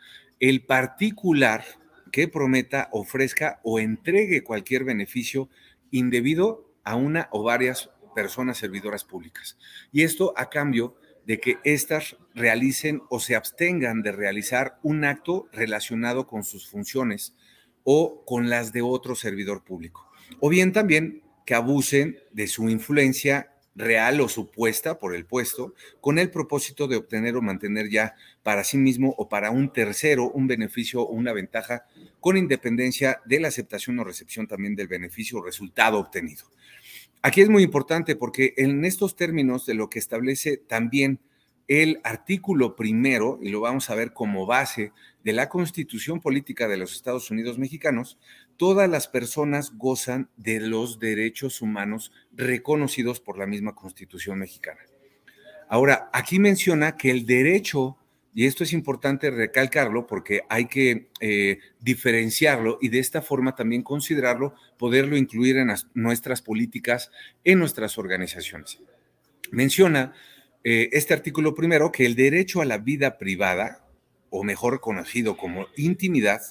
el 0.41 0.65
particular 0.65 1.63
que 2.12 2.27
prometa, 2.27 2.89
ofrezca 2.91 3.62
o 3.63 3.79
entregue 3.79 4.43
cualquier 4.43 4.83
beneficio 4.83 5.50
indebido 5.89 6.69
a 6.83 6.95
una 6.95 7.29
o 7.31 7.43
varias 7.43 7.89
personas 8.13 8.57
servidoras 8.57 9.05
públicas. 9.05 9.57
Y 9.93 10.03
esto 10.03 10.33
a 10.35 10.50
cambio 10.50 10.97
de 11.25 11.39
que 11.39 11.57
éstas 11.63 12.17
realicen 12.33 13.01
o 13.09 13.19
se 13.19 13.35
abstengan 13.35 14.01
de 14.01 14.12
realizar 14.12 14.79
un 14.83 15.05
acto 15.05 15.47
relacionado 15.53 16.27
con 16.27 16.43
sus 16.43 16.67
funciones 16.67 17.33
o 17.86 18.25
con 18.25 18.50
las 18.50 18.74
de 18.74 18.82
otro 18.82 19.15
servidor 19.15 19.63
público. 19.63 20.12
O 20.42 20.50
bien 20.50 20.74
también 20.74 21.24
que 21.46 21.54
abusen 21.54 22.18
de 22.34 22.48
su 22.48 22.68
influencia 22.68 23.51
real 23.75 24.22
o 24.22 24.30
supuesta 24.30 25.00
por 25.00 25.15
el 25.15 25.25
puesto 25.25 25.74
con 26.00 26.18
el 26.18 26.32
propósito 26.32 26.88
de 26.88 26.96
obtener 26.96 27.36
o 27.36 27.42
mantener 27.42 27.89
ya 27.89 28.15
para 28.42 28.63
sí 28.63 28.77
mismo 28.77 29.13
o 29.18 29.27
para 29.27 29.51
un 29.51 29.72
tercero 29.72 30.32
un 30.32 30.48
beneficio 30.48 31.01
o 31.01 31.12
una 31.12 31.34
ventaja 31.34 31.86
con 32.22 32.38
independencia 32.38 33.22
de 33.25 33.39
la 33.39 33.50
aceptación 33.50 34.00
o 34.00 34.04
recepción 34.04 34.48
también 34.48 34.75
del 34.75 34.88
beneficio 34.88 35.39
o 35.39 35.44
resultado 35.44 36.00
obtenido. 36.00 36.46
Aquí 37.22 37.42
es 37.42 37.50
muy 37.50 37.63
importante 37.63 38.15
porque 38.15 38.54
en 38.58 38.86
estos 38.86 39.15
términos 39.15 39.65
de 39.65 39.74
lo 39.74 39.89
que 39.89 40.00
establece 40.00 40.58
también 40.58 41.20
el 41.67 42.00
artículo 42.03 42.75
primero, 42.75 43.39
y 43.41 43.50
lo 43.50 43.62
vamos 43.62 43.89
a 43.89 43.95
ver 43.95 44.13
como 44.13 44.45
base 44.45 44.91
de 45.24 45.34
la 45.34 45.50
Constitución 45.50 46.22
Política 46.22 46.67
de 46.67 46.77
los 46.77 46.93
Estados 46.93 47.31
Unidos 47.31 47.57
Mexicanos, 47.57 48.19
todas 48.57 48.89
las 48.89 49.07
personas 49.07 49.74
gozan 49.75 50.29
de 50.38 50.60
los 50.60 51.00
derechos 51.00 51.62
humanos 51.62 52.12
reconocidos 52.34 53.19
por 53.19 53.38
la 53.38 53.48
misma 53.48 53.74
Constitución 53.74 54.39
mexicana. 54.39 54.81
Ahora, 55.67 56.10
aquí 56.13 56.38
menciona 56.38 56.95
que 56.95 57.10
el 57.10 57.25
derecho, 57.25 57.98
y 58.36 58.45
esto 58.45 58.63
es 58.63 58.72
importante 58.72 59.31
recalcarlo 59.31 60.05
porque 60.05 60.41
hay 60.50 60.65
que 60.65 61.10
eh, 61.19 61.57
diferenciarlo 61.79 62.77
y 62.81 62.89
de 62.89 63.00
esta 63.00 63.24
forma 63.24 63.55
también 63.55 63.81
considerarlo, 63.81 64.53
poderlo 64.77 65.17
incluir 65.17 65.57
en 65.57 65.74
nuestras 65.95 66.43
políticas, 66.43 67.10
en 67.43 67.57
nuestras 67.57 67.98
organizaciones. 67.98 68.79
Menciona 69.51 70.13
eh, 70.67 70.89
este 70.93 71.13
artículo 71.13 71.53
primero 71.53 71.91
que 71.91 72.07
el 72.07 72.15
derecho 72.15 72.60
a 72.60 72.65
la 72.65 72.79
vida 72.79 73.19
privada, 73.19 73.88
o 74.31 74.43
mejor 74.43 74.81
conocido 74.81 75.38
como 75.38 75.67
intimidad, 75.77 76.41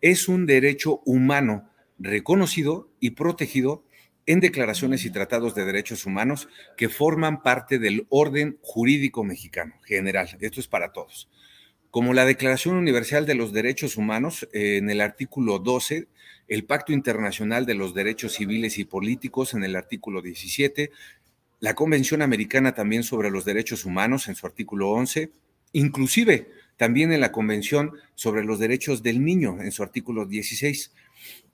es 0.00 0.28
un 0.28 0.46
derecho 0.46 1.02
humano 1.04 1.70
reconocido 1.98 2.90
y 3.00 3.10
protegido 3.10 3.84
en 4.24 4.40
declaraciones 4.40 5.04
y 5.04 5.10
tratados 5.10 5.54
de 5.54 5.66
derechos 5.66 6.06
humanos 6.06 6.48
que 6.78 6.88
forman 6.88 7.42
parte 7.42 7.78
del 7.78 8.06
orden 8.08 8.58
jurídico 8.62 9.24
mexicano 9.24 9.74
general. 9.84 10.38
Esto 10.40 10.60
es 10.60 10.66
para 10.66 10.92
todos. 10.92 11.28
Como 11.90 12.14
la 12.14 12.24
Declaración 12.24 12.76
Universal 12.76 13.26
de 13.26 13.34
los 13.34 13.52
Derechos 13.52 13.98
Humanos, 13.98 14.48
eh, 14.54 14.78
en 14.78 14.88
el 14.88 15.02
artículo 15.02 15.58
12, 15.58 16.08
el 16.48 16.64
Pacto 16.64 16.92
Internacional 16.92 17.66
de 17.66 17.74
los 17.74 17.94
Derechos 17.94 18.34
Civiles 18.34 18.78
y 18.78 18.84
Políticos, 18.84 19.52
en 19.52 19.64
el 19.64 19.76
artículo 19.76 20.22
17, 20.22 20.92
la 21.60 21.74
Convención 21.74 22.22
Americana 22.22 22.74
también 22.74 23.02
sobre 23.02 23.30
los 23.30 23.44
Derechos 23.44 23.84
Humanos 23.84 24.28
en 24.28 24.34
su 24.34 24.46
artículo 24.46 24.90
11, 24.90 25.30
inclusive 25.72 26.48
también 26.76 27.12
en 27.12 27.20
la 27.20 27.32
Convención 27.32 27.92
sobre 28.14 28.42
los 28.42 28.58
Derechos 28.58 29.02
del 29.02 29.22
Niño 29.22 29.60
en 29.60 29.70
su 29.70 29.82
artículo 29.82 30.24
16. 30.24 30.92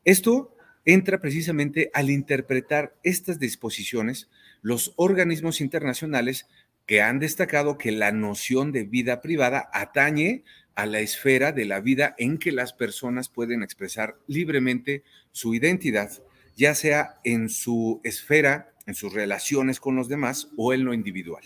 Esto 0.05 0.57
entra 0.85 1.21
precisamente 1.21 1.91
al 1.93 2.11
interpretar 2.11 2.95
estas 3.03 3.41
disposiciones 3.41 4.31
los 4.63 4.93
organismos 4.97 5.61
internacionales 5.61 6.47
que 6.87 7.03
han 7.03 7.19
destacado 7.19 7.77
que 7.77 7.91
la 7.91 8.13
noción 8.13 8.71
de 8.71 8.85
vida 8.85 9.21
privada 9.21 9.69
atañe 9.73 10.45
a 10.77 10.87
la 10.87 11.01
esfera 11.01 11.51
de 11.51 11.65
la 11.65 11.81
vida 11.81 12.15
en 12.19 12.39
que 12.39 12.53
las 12.53 12.73
personas 12.73 13.29
pueden 13.29 13.65
expresar 13.65 14.19
libremente 14.29 15.03
su 15.33 15.55
identidad, 15.55 16.23
ya 16.55 16.77
sea 16.77 17.17
en 17.25 17.49
su 17.49 18.01
esfera 18.05 18.73
en 18.87 18.95
sus 18.95 19.13
relaciones 19.13 19.81
con 19.81 19.97
los 19.97 20.09
demás 20.09 20.49
o 20.57 20.73
en 20.73 20.85
lo 20.85 20.95
individual. 20.95 21.43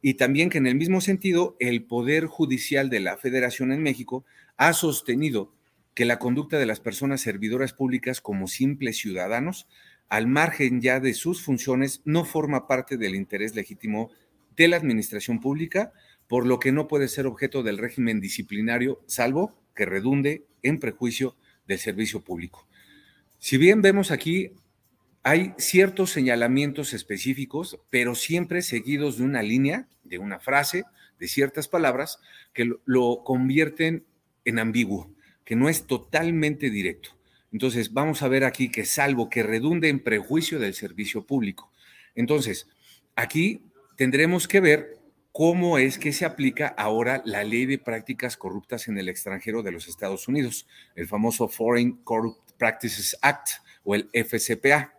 Y 0.00 0.14
también 0.14 0.48
que 0.48 0.58
en 0.58 0.66
el 0.66 0.76
mismo 0.76 1.00
sentido, 1.00 1.56
el 1.58 1.82
Poder 1.82 2.26
Judicial 2.26 2.88
de 2.88 3.00
la 3.00 3.16
Federación 3.16 3.72
en 3.72 3.82
México 3.82 4.24
ha 4.56 4.72
sostenido 4.72 5.52
que 5.94 6.04
la 6.04 6.18
conducta 6.18 6.58
de 6.58 6.66
las 6.66 6.78
personas 6.78 7.20
servidoras 7.20 7.72
públicas 7.72 8.20
como 8.20 8.46
simples 8.46 8.96
ciudadanos, 8.98 9.66
al 10.08 10.28
margen 10.28 10.80
ya 10.80 11.00
de 11.00 11.14
sus 11.14 11.42
funciones, 11.42 12.00
no 12.04 12.24
forma 12.24 12.68
parte 12.68 12.96
del 12.96 13.16
interés 13.16 13.56
legítimo 13.56 14.10
de 14.56 14.68
la 14.68 14.76
administración 14.76 15.40
pública 15.40 15.92
por 16.28 16.46
lo 16.46 16.60
que 16.60 16.72
no 16.72 16.86
puede 16.86 17.08
ser 17.08 17.26
objeto 17.26 17.62
del 17.62 17.78
régimen 17.78 18.20
disciplinario, 18.20 19.02
salvo 19.06 19.58
que 19.74 19.86
redunde 19.86 20.44
en 20.62 20.78
prejuicio 20.78 21.34
del 21.66 21.78
servicio 21.78 22.22
público. 22.22 22.68
Si 23.38 23.56
bien 23.56 23.82
vemos 23.82 24.10
aquí, 24.10 24.52
hay 25.28 25.52
ciertos 25.58 26.10
señalamientos 26.10 26.94
específicos, 26.94 27.78
pero 27.90 28.14
siempre 28.14 28.62
seguidos 28.62 29.18
de 29.18 29.24
una 29.24 29.42
línea, 29.42 29.86
de 30.02 30.16
una 30.16 30.40
frase, 30.40 30.84
de 31.18 31.28
ciertas 31.28 31.68
palabras, 31.68 32.18
que 32.54 32.72
lo, 32.86 33.24
convierten 33.24 34.06
en 34.46 34.58
ambiguo, 34.58 35.12
que 35.44 35.54
no 35.54 35.68
es 35.68 35.86
totalmente 35.86 36.70
directo. 36.70 37.10
Entonces, 37.52 37.92
vamos 37.92 38.22
a 38.22 38.28
ver 38.28 38.42
aquí 38.42 38.70
que 38.70 38.86
salvo 38.86 39.28
que 39.28 39.42
redunde 39.42 39.90
en 39.90 40.02
prejuicio 40.02 40.58
del 40.58 40.72
servicio 40.72 41.26
público. 41.26 41.70
Entonces, 42.14 42.66
aquí 43.14 43.60
tendremos 43.96 44.48
que 44.48 44.60
ver 44.60 44.96
cómo 45.30 45.76
es 45.76 45.98
que 45.98 46.14
se 46.14 46.24
aplica 46.24 46.68
ahora 46.68 47.20
la 47.26 47.44
ley 47.44 47.66
de 47.66 47.76
prácticas 47.76 48.38
corruptas 48.38 48.88
en 48.88 48.96
el 48.96 49.10
extranjero 49.10 49.62
de 49.62 49.72
los 49.72 49.88
Estados 49.88 50.26
Unidos, 50.26 50.66
el 50.94 51.06
famoso 51.06 51.48
Foreign 51.48 51.98
Corrupt 52.02 52.52
Practices 52.52 53.14
Act 53.20 53.48
o 53.84 53.94
el 53.94 54.08
FCPA. 54.14 54.97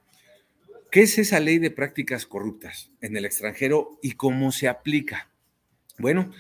¿Qué 0.92 1.02
es 1.02 1.20
esa 1.20 1.40
ley 1.40 1.60
de 1.60 1.70
prácticas 1.70 2.26
corruptas 2.26 2.90
en 3.00 3.16
el 3.16 3.26
extranjero 3.26 4.00
y 4.02 4.14
cómo 4.14 4.52
se 4.52 4.68
aplica? 4.68 5.30
Bueno, 6.00 6.32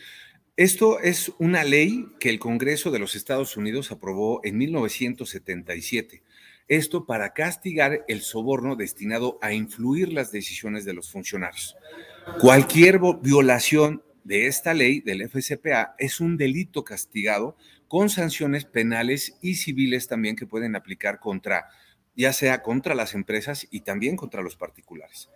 esto 0.57 0.99
es 0.99 1.31
una 1.37 1.63
ley 1.63 2.07
que 2.19 2.29
el 2.29 2.39
Congreso 2.39 2.89
de 2.89 2.97
los 2.97 3.13
Estados 3.13 3.57
Unidos 3.57 3.91
aprobó 3.91 4.41
en 4.43 4.57
1977. 4.57 6.23
Esto 6.67 7.05
para 7.05 7.33
castigar 7.33 8.03
el 8.07 8.21
soborno 8.21 8.75
destinado 8.75 9.37
a 9.43 9.53
influir 9.53 10.11
las 10.11 10.31
decisiones 10.31 10.83
de 10.83 10.93
los 10.93 11.11
funcionarios. 11.11 11.75
Cualquier 12.39 12.99
violación 13.21 14.03
de 14.23 14.47
esta 14.47 14.73
ley 14.73 14.99
del 14.99 15.29
FCPA 15.29 15.95
es 15.99 16.19
un 16.19 16.37
delito 16.37 16.83
castigado 16.83 17.55
con 17.87 18.09
sanciones 18.09 18.65
penales 18.65 19.37
y 19.41 19.55
civiles 19.55 20.07
también 20.07 20.35
que 20.35 20.47
pueden 20.47 20.75
aplicar 20.75 21.19
contra, 21.19 21.69
ya 22.19 22.33
sea 22.33 22.61
contra 22.61 22.95
las 22.95 23.15
empresas 23.15 23.65
y 23.71 23.81
también 23.81 24.17
contra 24.17 24.41
los 24.41 24.57
particulares. 24.57 25.29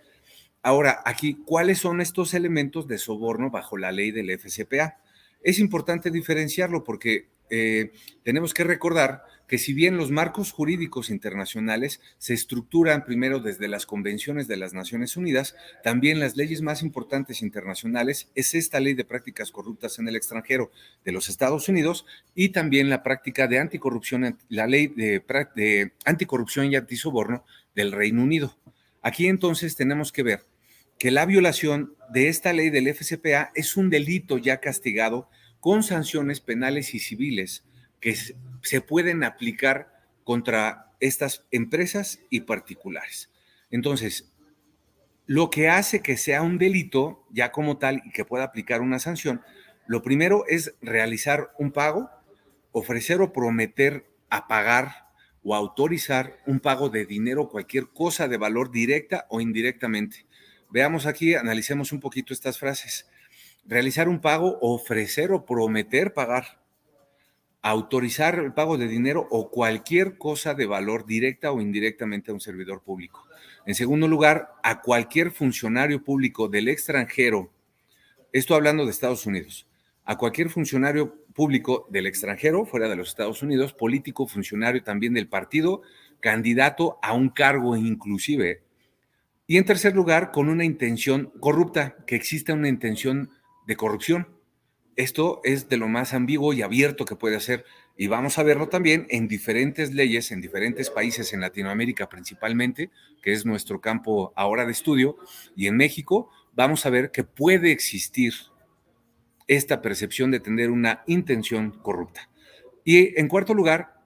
Ahora, 0.61 1.01
aquí, 1.05 1.35
¿cuáles 1.45 1.79
son 1.79 2.01
estos 2.01 2.33
elementos 2.33 2.89
de 2.89 2.97
soborno 2.97 3.49
bajo 3.49 3.77
la 3.77 3.93
ley 3.93 4.11
del 4.11 4.29
FCPA? 4.29 4.97
Es 5.41 5.59
importante 5.59 6.11
diferenciarlo 6.11 6.83
porque 6.83 7.29
eh, 7.49 7.93
tenemos 8.23 8.53
que 8.53 8.65
recordar 8.65 9.23
que 9.47 9.57
si 9.57 9.73
bien 9.73 9.97
los 9.97 10.09
marcos 10.09 10.51
jurídicos 10.51 11.09
internacionales 11.09 12.01
se 12.17 12.33
estructuran 12.33 13.05
primero 13.05 13.39
desde 13.39 13.67
las 13.67 13.85
convenciones 13.85 14.47
de 14.47 14.57
las 14.57 14.73
Naciones 14.73 15.17
Unidas, 15.17 15.55
también 15.83 16.19
las 16.19 16.35
leyes 16.35 16.61
más 16.61 16.81
importantes 16.81 17.41
internacionales 17.41 18.29
es 18.35 18.55
esta 18.55 18.79
ley 18.79 18.93
de 18.93 19.05
prácticas 19.05 19.51
corruptas 19.51 19.99
en 19.99 20.07
el 20.07 20.15
extranjero 20.15 20.71
de 21.03 21.11
los 21.11 21.29
Estados 21.29 21.67
Unidos 21.69 22.05
y 22.35 22.49
también 22.49 22.89
la 22.89 23.03
práctica 23.03 23.47
de 23.47 23.59
anticorrupción, 23.59 24.37
la 24.49 24.67
ley 24.67 24.87
de, 24.87 25.91
anticorrupción 26.05 26.71
y 26.71 26.75
antisoborno 26.75 27.45
del 27.75 27.91
Reino 27.91 28.23
Unido. 28.23 28.57
Aquí 29.01 29.27
entonces 29.27 29.75
tenemos 29.75 30.11
que 30.11 30.23
ver 30.23 30.45
que 30.97 31.11
la 31.11 31.25
violación 31.25 31.95
de 32.13 32.29
esta 32.29 32.53
ley 32.53 32.69
del 32.69 32.87
FCPA 32.87 33.51
es 33.55 33.75
un 33.75 33.89
delito 33.89 34.37
ya 34.37 34.61
castigado 34.61 35.29
con 35.59 35.83
sanciones 35.83 36.39
penales 36.39 36.93
y 36.93 36.99
civiles 36.99 37.63
que 38.03 38.17
se 38.61 38.81
pueden 38.81 39.23
aplicar 39.23 39.93
contra 40.25 40.91
estas 40.99 41.45
empresas 41.51 42.19
y 42.29 42.41
particulares. 42.41 43.31
Entonces, 43.71 44.33
lo 45.25 45.49
que 45.49 45.69
hace 45.69 46.01
que 46.01 46.17
sea 46.17 46.41
un 46.41 46.57
delito 46.57 47.25
ya 47.31 47.53
como 47.53 47.77
tal 47.77 48.01
y 48.03 48.11
que 48.11 48.25
pueda 48.25 48.43
aplicar 48.43 48.81
una 48.81 48.99
sanción, 48.99 49.41
lo 49.87 50.01
primero 50.01 50.43
es 50.49 50.75
realizar 50.81 51.53
un 51.57 51.71
pago, 51.71 52.09
ofrecer 52.73 53.21
o 53.21 53.31
prometer 53.31 54.05
a 54.29 54.49
pagar 54.49 55.07
o 55.41 55.55
autorizar 55.55 56.37
un 56.45 56.59
pago 56.59 56.89
de 56.89 57.05
dinero, 57.05 57.47
cualquier 57.47 57.87
cosa 57.87 58.27
de 58.27 58.35
valor 58.35 58.69
directa 58.69 59.27
o 59.29 59.39
indirectamente. 59.39 60.25
Veamos 60.69 61.05
aquí, 61.05 61.35
analicemos 61.35 61.93
un 61.93 62.01
poquito 62.01 62.33
estas 62.33 62.59
frases. 62.59 63.07
Realizar 63.65 64.09
un 64.09 64.19
pago, 64.19 64.57
ofrecer 64.59 65.31
o 65.31 65.45
prometer 65.45 66.13
pagar. 66.13 66.62
Autorizar 67.63 68.35
el 68.35 68.53
pago 68.53 68.77
de 68.77 68.87
dinero 68.87 69.27
o 69.31 69.49
cualquier 69.49 70.19
cosa 70.19 70.53
de 70.53 70.67
valor 70.67 71.07
directa 71.07 71.51
o 71.51 71.59
indirectamente 71.59 72.29
a 72.29 72.35
un 72.35 72.39
servidor 72.39 72.83
público. 72.83 73.25
En 73.65 73.73
segundo 73.73 74.07
lugar, 74.07 74.53
a 74.61 74.81
cualquier 74.81 75.31
funcionario 75.31 76.03
público 76.03 76.47
del 76.47 76.67
extranjero, 76.67 77.49
esto 78.31 78.53
hablando 78.53 78.85
de 78.85 78.91
Estados 78.91 79.25
Unidos, 79.25 79.65
a 80.05 80.17
cualquier 80.17 80.49
funcionario 80.49 81.15
público 81.33 81.87
del 81.89 82.05
extranjero, 82.05 82.65
fuera 82.65 82.87
de 82.87 82.95
los 82.95 83.09
Estados 83.09 83.41
Unidos, 83.41 83.73
político, 83.73 84.27
funcionario 84.27 84.83
también 84.83 85.15
del 85.15 85.27
partido, 85.27 85.81
candidato 86.19 86.99
a 87.01 87.13
un 87.13 87.29
cargo 87.29 87.75
inclusive 87.75 88.61
y 89.45 89.57
en 89.57 89.65
tercer 89.65 89.93
lugar, 89.93 90.31
con 90.31 90.47
una 90.47 90.63
intención 90.63 91.31
corrupta, 91.39 91.97
que 92.07 92.15
exista 92.15 92.53
una 92.53 92.69
intención 92.69 93.29
de 93.67 93.75
corrupción. 93.75 94.27
Esto 94.95 95.41
es 95.43 95.69
de 95.69 95.77
lo 95.77 95.87
más 95.87 96.13
ambiguo 96.13 96.53
y 96.53 96.61
abierto 96.61 97.05
que 97.05 97.15
puede 97.15 97.39
ser. 97.39 97.65
Y 97.97 98.07
vamos 98.07 98.37
a 98.37 98.43
verlo 98.43 98.69
también 98.69 99.07
en 99.09 99.27
diferentes 99.27 99.93
leyes, 99.93 100.31
en 100.31 100.41
diferentes 100.41 100.89
países, 100.89 101.33
en 101.33 101.41
Latinoamérica 101.41 102.09
principalmente, 102.09 102.91
que 103.21 103.33
es 103.33 103.45
nuestro 103.45 103.81
campo 103.81 104.33
ahora 104.35 104.65
de 104.65 104.71
estudio, 104.71 105.17
y 105.55 105.67
en 105.67 105.77
México, 105.77 106.29
vamos 106.53 106.85
a 106.85 106.89
ver 106.89 107.11
que 107.11 107.23
puede 107.23 107.71
existir 107.71 108.33
esta 109.47 109.81
percepción 109.81 110.31
de 110.31 110.39
tener 110.39 110.69
una 110.69 111.03
intención 111.07 111.71
corrupta. 111.71 112.29
Y 112.83 113.19
en 113.19 113.27
cuarto 113.27 113.53
lugar, 113.53 114.01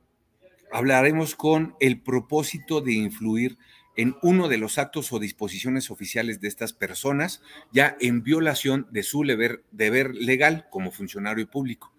hablaremos 0.72 1.36
con 1.36 1.76
el 1.80 2.02
propósito 2.02 2.82
de 2.82 2.94
influir 2.94 3.58
en 3.98 4.16
uno 4.22 4.48
de 4.48 4.58
los 4.58 4.78
actos 4.78 5.12
o 5.12 5.20
disposiciones 5.20 5.90
oficiales 5.90 6.40
de 6.40 6.48
estas 6.48 6.72
personas, 6.72 7.42
ya 7.74 7.98
en 8.00 8.24
violación 8.24 8.88
de 8.92 9.04
su 9.04 9.24
deber, 9.24 10.16
legal 10.16 10.68
como 10.70 10.92
funcionario 10.92 11.50
público. 11.50 11.92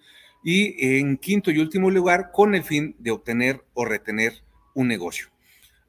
Y 0.45 0.99
en 0.99 1.19
quinto 1.19 1.51
y 1.51 1.59
último 1.59 1.91
lugar, 1.91 2.31
con 2.33 2.55
el 2.55 2.63
fin 2.63 2.95
de 3.01 3.11
obtener 3.11 3.65
o 3.75 3.85
retener 3.85 4.43
un 4.75 4.87
negocio. 4.87 5.29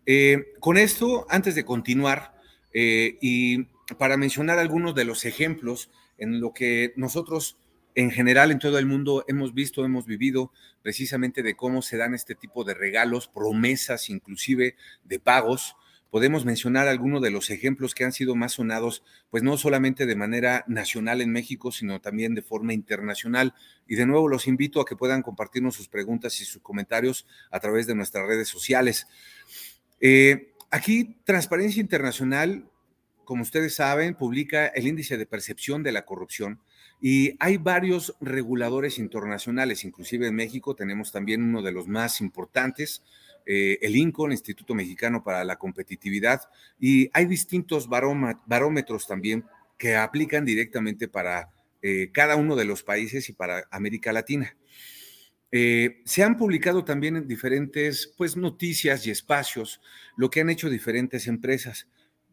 Eh, 0.07 0.53
con 0.59 0.77
esto, 0.77 1.27
antes 1.29 1.53
de 1.53 1.63
continuar, 1.63 2.33
eh, 2.73 3.17
y 3.21 3.65
para 3.99 4.17
mencionar 4.17 4.57
algunos 4.57 4.95
de 4.95 5.05
los 5.05 5.25
ejemplos 5.25 5.91
en 6.17 6.41
lo 6.41 6.53
que 6.53 6.93
nosotros 6.95 7.57
en 7.95 8.11
general 8.11 8.51
en 8.51 8.59
todo 8.59 8.79
el 8.79 8.85
mundo 8.85 9.25
hemos 9.27 9.53
visto, 9.53 9.83
hemos 9.83 10.05
vivido 10.05 10.51
precisamente 10.81 11.43
de 11.43 11.55
cómo 11.55 11.81
se 11.81 11.97
dan 11.97 12.13
este 12.13 12.35
tipo 12.35 12.63
de 12.63 12.73
regalos, 12.73 13.27
promesas 13.27 14.09
inclusive 14.09 14.75
de 15.03 15.19
pagos, 15.19 15.75
podemos 16.09 16.45
mencionar 16.45 16.87
algunos 16.87 17.21
de 17.21 17.31
los 17.31 17.49
ejemplos 17.49 17.93
que 17.93 18.03
han 18.03 18.11
sido 18.11 18.35
más 18.35 18.53
sonados, 18.53 19.03
pues 19.29 19.43
no 19.43 19.57
solamente 19.57 20.05
de 20.05 20.15
manera 20.15 20.63
nacional 20.67 21.21
en 21.21 21.31
México, 21.31 21.71
sino 21.71 22.01
también 22.01 22.35
de 22.35 22.41
forma 22.41 22.73
internacional. 22.73 23.53
Y 23.87 23.95
de 23.95 24.05
nuevo 24.05 24.27
los 24.27 24.47
invito 24.47 24.81
a 24.81 24.85
que 24.85 24.95
puedan 24.95 25.21
compartirnos 25.21 25.75
sus 25.75 25.87
preguntas 25.87 26.39
y 26.41 26.45
sus 26.45 26.61
comentarios 26.61 27.27
a 27.51 27.59
través 27.59 27.87
de 27.87 27.95
nuestras 27.95 28.27
redes 28.27 28.47
sociales. 28.47 29.07
Eh, 29.99 30.53
aquí, 30.71 31.17
Transparencia 31.25 31.81
Internacional, 31.81 32.69
como 33.23 33.43
ustedes 33.43 33.75
saben, 33.75 34.15
publica 34.15 34.67
el 34.67 34.87
índice 34.87 35.17
de 35.17 35.27
percepción 35.27 35.83
de 35.83 35.91
la 35.91 36.05
corrupción. 36.05 36.59
Y 37.01 37.35
hay 37.39 37.57
varios 37.57 38.15
reguladores 38.19 38.97
internacionales, 38.97 39.85
inclusive 39.85 40.27
en 40.27 40.35
México 40.35 40.75
tenemos 40.75 41.11
también 41.11 41.43
uno 41.43 41.61
de 41.61 41.71
los 41.71 41.87
más 41.87 42.19
importantes, 42.19 43.03
eh, 43.51 43.79
el 43.81 43.95
INCO, 43.95 44.27
el 44.27 44.33
Instituto 44.33 44.75
Mexicano 44.75 45.23
para 45.23 45.43
la 45.43 45.55
Competitividad, 45.55 46.39
y 46.79 47.09
hay 47.13 47.25
distintos 47.25 47.89
barómetros 47.89 49.07
también 49.07 49.43
que 49.75 49.95
aplican 49.95 50.45
directamente 50.45 51.07
para 51.07 51.49
eh, 51.81 52.11
cada 52.13 52.35
uno 52.35 52.55
de 52.55 52.65
los 52.65 52.83
países 52.83 53.27
y 53.27 53.33
para 53.33 53.67
América 53.71 54.13
Latina. 54.13 54.55
Eh, 55.51 56.03
se 56.05 56.21
han 56.21 56.37
publicado 56.37 56.85
también 56.85 57.15
en 57.15 57.27
diferentes 57.27 58.13
pues, 58.15 58.37
noticias 58.37 59.07
y 59.07 59.09
espacios 59.09 59.81
lo 60.15 60.29
que 60.29 60.41
han 60.41 60.51
hecho 60.51 60.69
diferentes 60.69 61.25
empresas. 61.25 61.87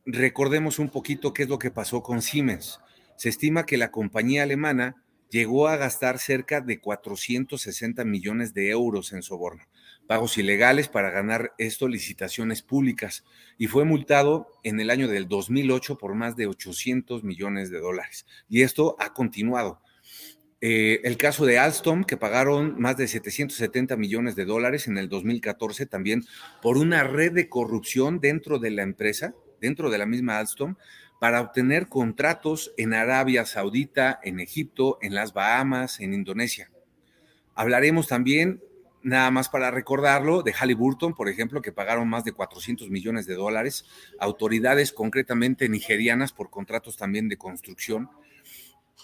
Recordemos 0.04 0.78
un 0.78 0.90
poquito 0.90 1.32
qué 1.32 1.44
es 1.44 1.48
lo 1.48 1.58
que 1.58 1.70
pasó 1.70 2.02
con 2.02 2.20
Siemens. 2.20 2.78
Se 3.16 3.30
estima 3.30 3.64
que 3.64 3.78
la 3.78 3.90
compañía 3.90 4.42
alemana 4.42 5.02
llegó 5.30 5.66
a 5.66 5.78
gastar 5.78 6.18
cerca 6.18 6.60
de 6.60 6.78
460 6.78 8.04
millones 8.04 8.52
de 8.52 8.68
euros 8.68 9.14
en 9.14 9.22
soborno 9.22 9.64
pagos 10.06 10.38
ilegales 10.38 10.88
para 10.88 11.10
ganar 11.10 11.54
esto, 11.58 11.88
licitaciones 11.88 12.62
públicas, 12.62 13.24
y 13.58 13.66
fue 13.66 13.84
multado 13.84 14.48
en 14.62 14.80
el 14.80 14.90
año 14.90 15.08
del 15.08 15.28
2008 15.28 15.98
por 15.98 16.14
más 16.14 16.36
de 16.36 16.46
800 16.46 17.24
millones 17.24 17.70
de 17.70 17.80
dólares. 17.80 18.26
Y 18.48 18.62
esto 18.62 18.96
ha 18.98 19.12
continuado. 19.12 19.80
Eh, 20.60 21.00
el 21.04 21.18
caso 21.18 21.44
de 21.44 21.58
Alstom, 21.58 22.04
que 22.04 22.16
pagaron 22.16 22.80
más 22.80 22.96
de 22.96 23.08
770 23.08 23.96
millones 23.96 24.36
de 24.36 24.46
dólares 24.46 24.88
en 24.88 24.96
el 24.96 25.08
2014 25.08 25.84
también 25.84 26.24
por 26.62 26.78
una 26.78 27.04
red 27.04 27.32
de 27.32 27.48
corrupción 27.48 28.20
dentro 28.20 28.58
de 28.58 28.70
la 28.70 28.82
empresa, 28.82 29.34
dentro 29.60 29.90
de 29.90 29.98
la 29.98 30.06
misma 30.06 30.38
Alstom, 30.38 30.76
para 31.20 31.40
obtener 31.40 31.88
contratos 31.88 32.72
en 32.76 32.94
Arabia 32.94 33.44
Saudita, 33.44 34.18
en 34.22 34.40
Egipto, 34.40 34.98
en 35.02 35.14
las 35.14 35.32
Bahamas, 35.32 36.00
en 36.00 36.14
Indonesia. 36.14 36.70
Hablaremos 37.54 38.06
también, 38.06 38.62
nada 39.06 39.30
más 39.30 39.48
para 39.48 39.70
recordarlo, 39.70 40.42
de 40.42 40.52
Halliburton, 40.52 41.14
por 41.14 41.28
ejemplo, 41.28 41.62
que 41.62 41.70
pagaron 41.70 42.08
más 42.08 42.24
de 42.24 42.32
400 42.32 42.90
millones 42.90 43.24
de 43.26 43.34
dólares, 43.34 43.84
autoridades 44.18 44.92
concretamente 44.92 45.68
nigerianas 45.68 46.32
por 46.32 46.50
contratos 46.50 46.96
también 46.96 47.28
de 47.28 47.38
construcción. 47.38 48.10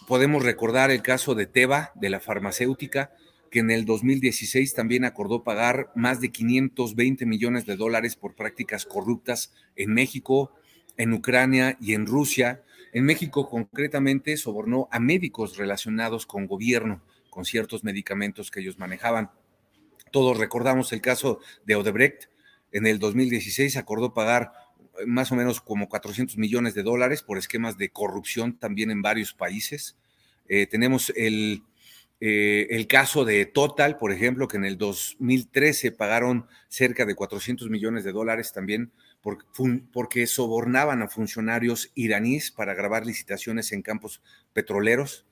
Podemos 0.08 0.42
recordar 0.42 0.90
el 0.90 1.02
caso 1.02 1.36
de 1.36 1.46
Teva, 1.46 1.92
de 1.94 2.10
la 2.10 2.18
farmacéutica, 2.18 3.12
que 3.48 3.60
en 3.60 3.70
el 3.70 3.84
2016 3.84 4.74
también 4.74 5.04
acordó 5.04 5.44
pagar 5.44 5.92
más 5.94 6.20
de 6.20 6.32
520 6.32 7.24
millones 7.24 7.64
de 7.64 7.76
dólares 7.76 8.16
por 8.16 8.34
prácticas 8.34 8.86
corruptas 8.86 9.52
en 9.76 9.94
México, 9.94 10.52
en 10.96 11.12
Ucrania 11.12 11.76
y 11.80 11.94
en 11.94 12.06
Rusia. 12.06 12.64
En 12.92 13.04
México 13.04 13.48
concretamente 13.48 14.36
sobornó 14.36 14.88
a 14.90 14.98
médicos 14.98 15.58
relacionados 15.58 16.26
con 16.26 16.48
gobierno, 16.48 17.02
con 17.30 17.44
ciertos 17.44 17.84
medicamentos 17.84 18.50
que 18.50 18.60
ellos 18.60 18.80
manejaban. 18.80 19.30
Todos 20.12 20.38
recordamos 20.38 20.92
el 20.92 21.00
caso 21.00 21.40
de 21.64 21.74
Odebrecht. 21.74 22.28
En 22.70 22.86
el 22.86 22.98
2016 22.98 23.76
acordó 23.76 24.14
pagar 24.14 24.52
eh, 25.00 25.06
más 25.06 25.32
o 25.32 25.34
menos 25.34 25.60
como 25.60 25.88
400 25.88 26.36
millones 26.36 26.74
de 26.74 26.82
dólares 26.84 27.22
por 27.22 27.38
esquemas 27.38 27.78
de 27.78 27.90
corrupción 27.90 28.58
también 28.58 28.90
en 28.90 29.02
varios 29.02 29.32
países. 29.32 29.96
Eh, 30.48 30.66
tenemos 30.66 31.12
el, 31.16 31.62
eh, 32.20 32.66
el 32.70 32.86
caso 32.86 33.24
de 33.24 33.46
Total, 33.46 33.96
por 33.96 34.12
ejemplo, 34.12 34.48
que 34.48 34.58
en 34.58 34.66
el 34.66 34.76
2013 34.76 35.92
pagaron 35.92 36.46
cerca 36.68 37.06
de 37.06 37.14
400 37.14 37.70
millones 37.70 38.04
de 38.04 38.12
dólares 38.12 38.52
también 38.52 38.92
porque 39.92 40.26
sobornaban 40.26 41.00
a 41.00 41.08
funcionarios 41.08 41.90
iraníes 41.94 42.50
para 42.50 42.74
grabar 42.74 43.06
licitaciones 43.06 43.72
en 43.72 43.80
campos 43.80 44.20
petroleros. 44.52 45.24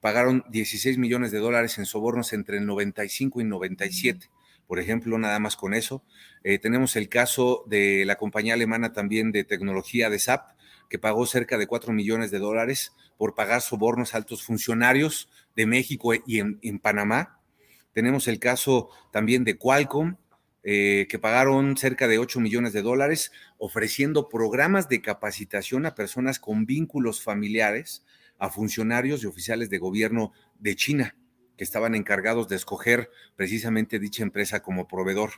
Pagaron 0.00 0.44
16 0.50 0.98
millones 0.98 1.32
de 1.32 1.38
dólares 1.38 1.78
en 1.78 1.86
sobornos 1.86 2.32
entre 2.32 2.58
el 2.58 2.66
95 2.66 3.40
y 3.40 3.44
97, 3.44 4.30
por 4.66 4.78
ejemplo, 4.78 5.18
nada 5.18 5.38
más 5.38 5.56
con 5.56 5.74
eso. 5.74 6.02
Eh, 6.44 6.58
tenemos 6.58 6.96
el 6.96 7.08
caso 7.08 7.64
de 7.66 8.04
la 8.04 8.16
compañía 8.16 8.54
alemana 8.54 8.92
también 8.92 9.32
de 9.32 9.44
tecnología 9.44 10.10
de 10.10 10.18
SAP, 10.18 10.50
que 10.88 10.98
pagó 10.98 11.26
cerca 11.26 11.58
de 11.58 11.66
4 11.66 11.92
millones 11.92 12.30
de 12.30 12.38
dólares 12.38 12.92
por 13.16 13.34
pagar 13.34 13.60
sobornos 13.60 14.14
a 14.14 14.18
altos 14.18 14.42
funcionarios 14.42 15.28
de 15.56 15.66
México 15.66 16.12
y 16.14 16.40
en, 16.40 16.58
en 16.62 16.78
Panamá. 16.78 17.40
Tenemos 17.92 18.28
el 18.28 18.38
caso 18.38 18.90
también 19.10 19.44
de 19.44 19.56
Qualcomm, 19.56 20.16
eh, 20.70 21.06
que 21.08 21.18
pagaron 21.18 21.76
cerca 21.76 22.08
de 22.08 22.18
8 22.18 22.40
millones 22.40 22.72
de 22.72 22.82
dólares 22.82 23.32
ofreciendo 23.56 24.28
programas 24.28 24.88
de 24.88 25.00
capacitación 25.00 25.86
a 25.86 25.94
personas 25.94 26.38
con 26.38 26.66
vínculos 26.66 27.22
familiares, 27.22 28.04
a 28.38 28.50
funcionarios 28.50 29.22
y 29.22 29.26
oficiales 29.26 29.70
de 29.70 29.78
gobierno 29.78 30.32
de 30.58 30.76
China, 30.76 31.16
que 31.56 31.64
estaban 31.64 31.94
encargados 31.94 32.48
de 32.48 32.56
escoger 32.56 33.10
precisamente 33.36 33.98
dicha 33.98 34.22
empresa 34.22 34.60
como 34.60 34.86
proveedor. 34.86 35.32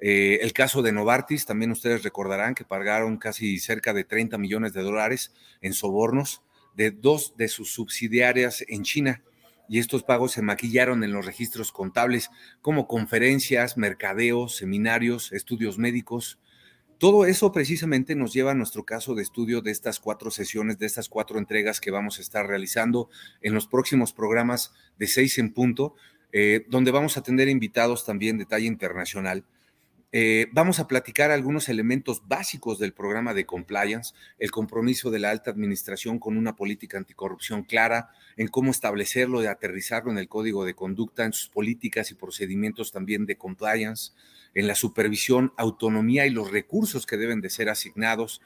Eh, 0.00 0.38
el 0.42 0.52
caso 0.52 0.82
de 0.82 0.92
Novartis, 0.92 1.44
también 1.44 1.72
ustedes 1.72 2.04
recordarán 2.04 2.54
que 2.54 2.64
pagaron 2.64 3.16
casi 3.16 3.58
cerca 3.58 3.92
de 3.92 4.04
30 4.04 4.38
millones 4.38 4.72
de 4.72 4.82
dólares 4.82 5.34
en 5.60 5.72
sobornos 5.72 6.42
de 6.76 6.92
dos 6.92 7.36
de 7.36 7.48
sus 7.48 7.72
subsidiarias 7.72 8.64
en 8.68 8.84
China 8.84 9.22
y 9.68 9.80
estos 9.80 10.02
pagos 10.02 10.32
se 10.32 10.42
maquillaron 10.42 11.04
en 11.04 11.12
los 11.12 11.26
registros 11.26 11.72
contables 11.72 12.30
como 12.62 12.86
conferencias, 12.86 13.76
mercadeos, 13.76 14.56
seminarios, 14.56 15.32
estudios 15.32 15.76
médicos. 15.76 16.38
Todo 16.98 17.26
eso 17.26 17.52
precisamente 17.52 18.16
nos 18.16 18.32
lleva 18.32 18.50
a 18.50 18.54
nuestro 18.54 18.84
caso 18.84 19.14
de 19.14 19.22
estudio 19.22 19.60
de 19.60 19.70
estas 19.70 20.00
cuatro 20.00 20.32
sesiones, 20.32 20.80
de 20.80 20.86
estas 20.86 21.08
cuatro 21.08 21.38
entregas 21.38 21.80
que 21.80 21.92
vamos 21.92 22.18
a 22.18 22.22
estar 22.22 22.44
realizando 22.44 23.08
en 23.40 23.54
los 23.54 23.68
próximos 23.68 24.12
programas 24.12 24.72
de 24.98 25.06
seis 25.06 25.38
en 25.38 25.52
punto, 25.52 25.94
eh, 26.32 26.66
donde 26.68 26.90
vamos 26.90 27.16
a 27.16 27.22
tener 27.22 27.48
invitados 27.48 28.04
también 28.04 28.36
de 28.36 28.46
talla 28.46 28.66
internacional. 28.66 29.44
Eh, 30.10 30.46
vamos 30.52 30.80
a 30.80 30.88
platicar 30.88 31.30
algunos 31.30 31.68
elementos 31.68 32.26
básicos 32.26 32.80
del 32.80 32.92
programa 32.92 33.32
de 33.32 33.46
compliance, 33.46 34.14
el 34.40 34.50
compromiso 34.50 35.12
de 35.12 35.20
la 35.20 35.30
alta 35.30 35.52
administración 35.52 36.18
con 36.18 36.36
una 36.36 36.56
política 36.56 36.98
anticorrupción 36.98 37.62
clara, 37.62 38.10
en 38.36 38.48
cómo 38.48 38.72
establecerlo 38.72 39.40
y 39.42 39.46
aterrizarlo 39.46 40.10
en 40.10 40.18
el 40.18 40.28
código 40.28 40.64
de 40.64 40.74
conducta, 40.74 41.24
en 41.24 41.32
sus 41.32 41.48
políticas 41.48 42.10
y 42.10 42.14
procedimientos 42.14 42.90
también 42.90 43.24
de 43.24 43.36
compliance, 43.36 44.12
en 44.54 44.66
la 44.66 44.74
supervisión, 44.74 45.52
autonomía 45.56 46.26
y 46.26 46.30
los 46.30 46.50
recursos 46.50 47.06
que 47.06 47.16
deben 47.16 47.40
de 47.40 47.50
ser 47.50 47.68
asignados, 47.68 48.40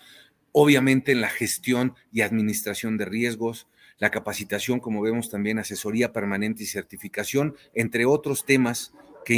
obviamente 0.52 1.12
en 1.12 1.20
la 1.20 1.28
gestión 1.28 1.94
y 2.12 2.20
administración 2.20 2.98
de 2.98 3.06
riesgos, 3.06 3.68
la 3.98 4.10
capacitación, 4.10 4.80
como 4.80 5.00
vemos 5.00 5.30
también, 5.30 5.58
asesoría 5.58 6.12
permanente 6.12 6.62
y 6.64 6.66
certificación, 6.66 7.56
entre 7.74 8.04
otros 8.04 8.44
temas 8.44 8.92
que 9.24 9.34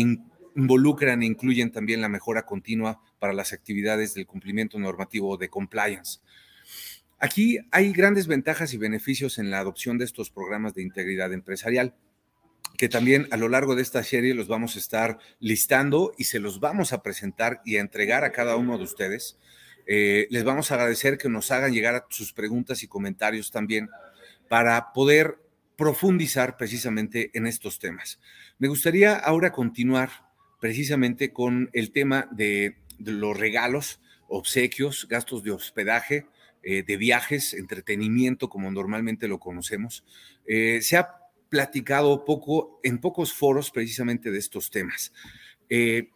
involucran 0.57 1.23
e 1.23 1.27
incluyen 1.27 1.71
también 1.71 2.01
la 2.01 2.09
mejora 2.09 2.47
continua 2.47 3.01
para 3.19 3.33
las 3.33 3.53
actividades 3.53 4.15
del 4.15 4.27
cumplimiento 4.27 4.79
normativo 4.79 5.37
de 5.37 5.51
compliance. 5.51 6.21
Aquí 7.19 7.59
hay 7.71 7.93
grandes 7.93 8.27
ventajas 8.27 8.75
y 8.75 8.79
beneficios 8.79 9.39
en 9.39 9.51
la 9.51 9.59
adopción 9.59 9.99
de 9.99 10.05
estos 10.05 10.31
programas 10.31 10.75
de 10.75 10.83
integridad 10.83 11.33
empresarial, 11.33 11.95
que 12.77 12.89
también 12.89 13.29
a 13.31 13.37
lo 13.37 13.49
largo 13.49 13.77
de 13.77 13.83
esta 13.83 14.03
serie 14.03 14.35
los 14.35 14.49
vamos 14.49 14.77
a 14.77 14.79
estar 14.79 15.19
listando 15.39 16.13
y 16.19 16.25
se 16.25 16.41
los 16.41 16.61
vamos 16.61 16.93
a 16.93 17.03
presentar 17.03 17.61
y 17.65 17.77
a 17.77 17.81
entregar 17.81 18.25
a 18.25 18.33
cada 18.33 18.57
uno 18.57 18.79
de 18.79 18.85
ustedes. 18.85 19.39
Eh, 19.87 20.27
les 20.31 20.45
vamos 20.45 20.71
a 20.71 20.75
agradecer 20.75 21.19
que 21.19 21.29
nos 21.29 21.51
hagan 21.51 21.73
llegar 21.73 22.07
sus 22.09 22.33
preguntas 22.33 22.83
y 22.83 22.89
comentarios 22.89 23.51
también 23.51 23.91
para 24.49 24.93
poder 24.93 25.39
profundizar 25.77 26.57
precisamente 26.57 27.31
en 27.35 27.47
estos 27.47 27.79
temas. 27.79 28.21
Me 28.59 28.69
gustaría 28.69 29.17
ahora 29.17 29.53
continuar 29.53 30.11
precisamente 30.61 31.33
con 31.33 31.71
el 31.73 31.91
tema 31.91 32.29
de, 32.31 32.77
los 32.99 33.37
regalos, 33.37 34.01
obsequios, 34.29 35.07
gastos 35.09 35.43
de 35.43 35.51
hospedaje, 35.51 36.27
eh, 36.63 36.83
de 36.83 36.97
viajes, 36.97 37.53
entretenimiento, 37.53 38.49
como 38.49 38.71
normalmente 38.71 39.29
lo 39.29 39.39
conocemos. 39.39 40.05
Eh, 40.47 40.81
se 40.81 40.97
ha 40.97 41.24
platicado 41.55 42.25
poco 42.25 42.81
en 42.83 42.99
pocos 42.99 43.33
foros 43.33 43.71
precisamente 43.71 44.33
de 44.33 44.39
estos 44.41 44.73
temas. 44.73 45.13
Eh, 45.69 46.11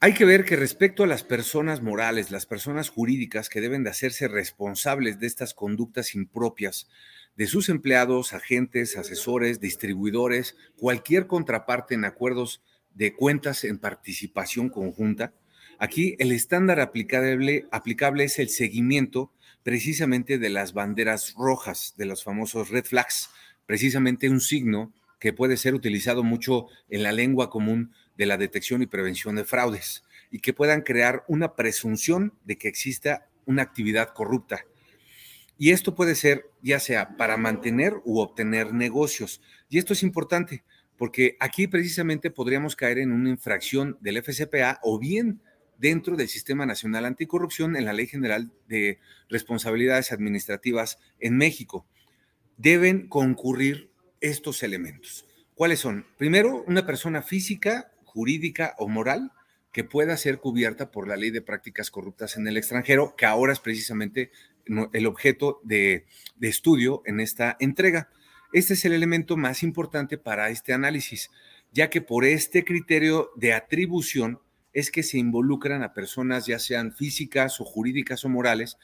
hay 0.00 0.14
que 0.14 0.24
ver 0.24 0.46
que 0.46 0.56
respecto 0.56 1.04
a 1.04 1.06
las 1.06 1.22
personas 1.22 1.82
morales, 1.82 2.30
las 2.30 2.46
personas 2.46 2.88
jurídicas 2.88 3.50
que 3.50 3.60
deben 3.60 3.84
de 3.84 3.90
hacerse 3.90 4.26
responsables 4.26 5.20
de 5.20 5.26
estas 5.26 5.52
conductas 5.52 6.14
impropias 6.14 6.88
de 7.36 7.46
sus 7.46 7.68
empleados, 7.68 8.32
agentes, 8.32 8.96
asesores, 8.96 9.60
distribuidores, 9.60 10.56
cualquier 10.78 11.26
contraparte 11.26 11.94
en 11.94 12.06
acuerdos 12.06 12.62
de 12.94 13.12
cuentas 13.14 13.64
en 13.64 13.76
participación 13.76 14.70
conjunta. 14.70 15.34
Aquí 15.78 16.16
el 16.18 16.32
estándar 16.32 16.80
aplicable, 16.80 17.66
aplicable 17.70 18.24
es 18.24 18.38
el 18.38 18.48
seguimiento 18.48 19.30
precisamente 19.62 20.38
de 20.38 20.48
las 20.48 20.72
banderas 20.72 21.34
rojas, 21.34 21.92
de 21.98 22.06
los 22.06 22.24
famosos 22.24 22.70
red 22.70 22.86
flags, 22.86 23.28
precisamente 23.66 24.28
un 24.28 24.40
signo 24.40 24.92
que 25.18 25.32
puede 25.32 25.56
ser 25.56 25.74
utilizado 25.74 26.22
mucho 26.22 26.66
en 26.88 27.02
la 27.02 27.12
lengua 27.12 27.50
común 27.50 27.92
de 28.16 28.26
la 28.26 28.36
detección 28.36 28.82
y 28.82 28.86
prevención 28.86 29.36
de 29.36 29.44
fraudes 29.44 30.02
y 30.30 30.40
que 30.40 30.52
puedan 30.52 30.82
crear 30.82 31.24
una 31.28 31.54
presunción 31.54 32.34
de 32.44 32.56
que 32.56 32.68
exista 32.68 33.28
una 33.44 33.62
actividad 33.62 34.10
corrupta. 34.14 34.64
Y 35.58 35.72
esto 35.72 35.94
puede 35.94 36.14
ser 36.14 36.46
ya 36.62 36.80
sea 36.80 37.16
para 37.16 37.36
mantener 37.36 37.94
u 38.04 38.20
obtener 38.20 38.72
negocios. 38.72 39.42
Y 39.68 39.78
esto 39.78 39.92
es 39.92 40.02
importante 40.02 40.64
porque 40.96 41.36
aquí 41.40 41.66
precisamente 41.66 42.30
podríamos 42.30 42.76
caer 42.76 42.98
en 42.98 43.12
una 43.12 43.30
infracción 43.30 43.98
del 44.00 44.22
FCPA 44.22 44.80
o 44.82 44.98
bien 44.98 45.40
dentro 45.78 46.16
del 46.16 46.28
Sistema 46.28 46.66
Nacional 46.66 47.06
Anticorrupción 47.06 47.74
en 47.76 47.86
la 47.86 47.94
Ley 47.94 48.06
General 48.06 48.50
de 48.68 48.98
Responsabilidades 49.30 50.12
Administrativas 50.12 50.98
en 51.18 51.38
México. 51.38 51.86
Deben 52.60 53.08
concurrir 53.08 53.90
estos 54.20 54.62
elementos. 54.62 55.24
¿Cuáles 55.54 55.78
son? 55.78 56.04
Primero, 56.18 56.62
una 56.66 56.84
persona 56.84 57.22
física, 57.22 57.90
jurídica 58.04 58.74
o 58.76 58.86
moral 58.86 59.32
que 59.72 59.82
pueda 59.82 60.14
ser 60.18 60.40
cubierta 60.40 60.90
por 60.90 61.08
la 61.08 61.16
ley 61.16 61.30
de 61.30 61.40
prácticas 61.40 61.90
corruptas 61.90 62.36
en 62.36 62.46
el 62.46 62.58
extranjero, 62.58 63.14
que 63.16 63.24
ahora 63.24 63.54
es 63.54 63.60
precisamente 63.60 64.30
el 64.92 65.06
objeto 65.06 65.62
de, 65.62 66.04
estudio 66.42 67.00
en 67.06 67.20
esta 67.20 67.56
entrega. 67.60 68.10
Este 68.52 68.74
es 68.74 68.84
el 68.84 68.92
elemento 68.92 69.38
más 69.38 69.62
importante 69.62 70.18
para 70.18 70.50
este 70.50 70.74
análisis, 70.74 71.30
ya 71.72 71.88
que 71.88 72.02
por 72.02 72.26
este 72.26 72.62
criterio 72.62 73.30
de 73.36 73.54
atribución 73.54 74.38
es 74.74 74.90
que 74.90 75.02
se 75.02 75.16
involucran 75.16 75.82
a 75.82 75.94
personas 75.94 76.44
ya 76.44 76.58
sean 76.58 76.92
físicas 76.92 77.58
o 77.58 77.64
jurídicas 77.64 78.22
o 78.26 78.28
morales 78.28 78.76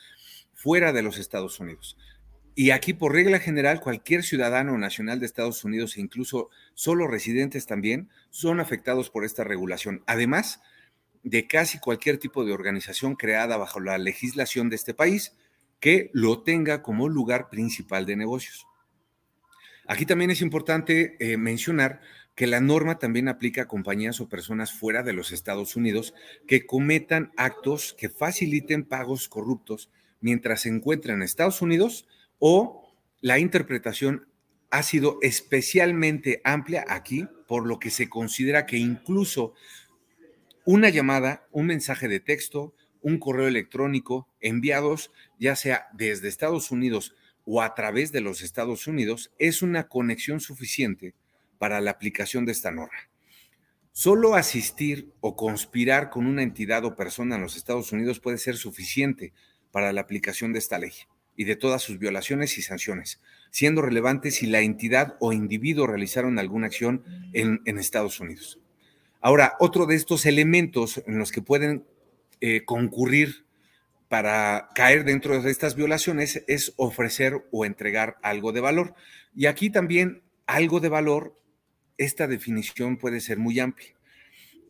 fuera 0.55 0.95
de 0.95 1.03
los 1.03 1.19
Estados 1.19 1.61
Unidos. 1.61 1.99
Y 2.59 2.71
aquí, 2.71 2.95
por 2.95 3.13
regla 3.13 3.39
general, 3.39 3.81
cualquier 3.83 4.23
ciudadano 4.23 4.79
nacional 4.79 5.21
de 5.21 5.27
Estados 5.27 5.63
Unidos 5.63 5.97
e 5.97 6.01
incluso 6.01 6.49
solo 6.73 7.07
residentes 7.07 7.67
también 7.67 8.09
son 8.31 8.61
afectados 8.61 9.11
por 9.11 9.27
esta 9.27 9.45
regulación. 9.45 10.03
Además 10.07 10.63
de 11.23 11.47
casi 11.47 11.79
cualquier 11.79 12.17
tipo 12.17 12.47
de 12.47 12.55
organización 12.55 13.15
creada 13.15 13.59
bajo 13.59 13.79
la 13.79 13.99
legislación 13.99 14.71
de 14.71 14.77
este 14.77 14.95
país, 14.95 15.37
que 15.81 16.11
lo 16.15 16.43
tenga 16.45 16.83
como 16.83 17.11
lugar 17.11 17.51
principal 17.51 18.07
de 18.07 18.17
negocios. 18.17 18.67
Aquí 19.87 20.07
también 20.07 20.31
es 20.31 20.41
importante 20.41 21.17
eh, 21.21 21.37
mencionar 21.37 22.01
que 22.35 22.47
la 22.47 22.61
norma 22.61 22.99
también 22.99 23.29
aplica 23.29 23.63
a 23.63 23.69
compañías 23.69 24.19
o 24.23 24.31
personas 24.31 24.73
fuera 24.73 25.03
de 25.03 25.13
los 25.13 25.31
Estados 25.31 25.77
Unidos 25.77 26.15
que 26.47 26.65
cometan 26.65 27.33
actos 27.37 27.95
que 27.99 28.09
faciliten 28.09 28.85
pagos 28.85 29.29
corruptos 29.29 29.91
mientras 30.21 30.63
se 30.63 30.71
encuentran 30.71 31.17
en 31.17 31.23
Estados 31.25 31.61
Unidos 31.61 32.07
o 32.39 32.95
la 33.21 33.39
interpretación 33.39 34.29
ha 34.71 34.83
sido 34.83 35.19
especialmente 35.23 36.41
amplia 36.45 36.85
aquí, 36.89 37.27
por 37.47 37.67
lo 37.67 37.79
que 37.79 37.91
se 37.91 38.09
considera 38.09 38.67
que 38.67 38.77
incluso 38.77 39.55
una 40.65 40.89
llamada, 40.89 41.47
un 41.53 41.67
mensaje 41.67 42.09
de 42.09 42.21
texto, 42.21 42.75
un 43.01 43.19
correo 43.19 43.47
electrónico 43.47 44.29
enviados 44.41 45.13
ya 45.39 45.55
sea 45.55 45.87
desde 45.93 46.29
Estados 46.29 46.71
Unidos 46.71 47.15
o 47.45 47.63
a 47.63 47.75
través 47.75 48.11
de 48.11 48.21
los 48.21 48.43
Estados 48.43 48.89
Unidos 48.89 49.33
es 49.39 49.63
una 49.63 49.87
conexión 49.87 50.41
suficiente 50.41 51.15
para 51.59 51.81
la 51.81 51.93
aplicación 51.93 52.45
de 52.45 52.53
esta 52.53 52.73
norma. 52.73 53.09
Solo 53.93 54.35
asistir 54.35 55.13
o 55.21 55.37
conspirar 55.37 56.11
con 56.11 56.27
una 56.27 56.43
entidad 56.43 56.85
o 56.85 56.97
persona 56.97 57.37
en 57.37 57.43
los 57.43 57.57
Estados 57.57 57.93
Unidos 57.93 58.19
puede 58.19 58.39
ser 58.39 58.57
suficiente 58.57 59.33
para 59.71 59.93
la 59.93 60.01
aplicación 60.01 60.53
de 60.53 60.59
esta 60.59 60.79
ley 60.79 60.93
y 61.37 61.45
de 61.45 61.57
todas 61.57 61.83
sus 61.83 61.99
violaciones 61.99 62.59
y 62.59 62.63
sanciones, 62.63 63.21
siendo 63.51 63.83
relevante 63.83 64.31
si 64.31 64.47
la 64.47 64.61
entidad 64.61 65.17
o 65.21 65.33
individuo 65.33 65.87
realizaron 65.87 66.39
alguna 66.39 66.67
acción 66.67 67.05
en, 67.33 67.61
Estados 67.79 68.21
Unidos. 68.21 68.59
Ahora, 69.21 69.55
otro 69.61 69.87
de 69.87 69.97
estos 69.97 70.27
elementos 70.27 71.03
en 71.07 71.19
los 71.19 71.33
que 71.33 71.43
pueden 71.43 71.85
eh, 72.41 72.65
concurrir 72.65 73.47
para 74.09 74.69
caer 74.75 75.05
dentro 75.05 75.41
de 75.41 75.51
estas 75.51 75.75
violaciones 75.75 76.45
es 76.47 76.73
ofrecer 76.77 77.45
o 77.51 77.65
entregar 77.65 78.17
algo 78.23 78.53
de 78.53 78.61
valor. 78.61 78.95
Y 79.35 79.47
aquí 79.47 79.71
también 79.71 80.23
algo 80.47 80.81
de 80.81 80.89
valor, 80.89 81.35
esta 81.99 82.27
definición 82.27 82.99
puede 82.99 83.21
ser 83.21 83.39
muy 83.39 83.59
amplia. 83.59 83.95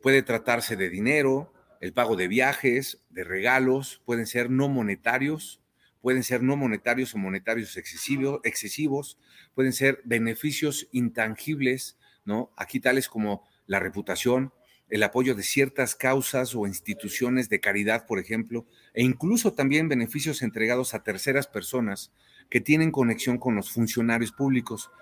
Puede 0.03 0.23
tratarse 0.23 0.77
de 0.77 0.89
dinero, 0.89 1.53
el 1.81 1.93
pago 1.93 2.17
de 2.17 2.29
viajes, 2.29 3.03
de 3.11 3.25
regalos, 3.25 4.01
pueden 4.05 4.27
ser 4.27 4.51
no 4.51 4.69
monetarios, 4.69 5.61
pueden 6.07 6.23
ser 6.23 6.41
no 6.41 6.57
monetarios 6.57 7.17
o 7.17 7.19
monetarios 7.19 7.77
excesivos, 7.77 8.39
excesivos 8.45 9.19
pueden 9.55 9.73
ser 9.73 10.03
beneficios 10.05 10.87
intangibles, 10.93 11.99
¿no? 12.25 12.53
Aquí 12.57 12.79
tales 12.79 13.09
como 13.09 13.43
la 13.67 13.81
reputación, 13.81 14.53
el 14.89 15.03
apoyo 15.03 15.35
de 15.35 15.43
ciertas 15.43 15.97
causas 15.97 16.55
o 16.55 16.69
instituciones 16.69 17.49
de 17.49 17.59
caridad, 17.59 18.07
por 18.07 18.21
ejemplo, 18.21 18.67
e 18.95 19.03
incluso 19.03 19.55
también 19.55 19.89
beneficios 19.89 20.43
entregados 20.43 20.95
a 20.95 21.03
terceras 21.03 21.49
personas 21.49 22.13
que 22.51 22.61
tienen 22.61 22.93
conexión 22.93 23.39
con 23.39 23.57
los 23.57 23.73
funcionarios 23.73 24.31
públicos. 24.31 24.93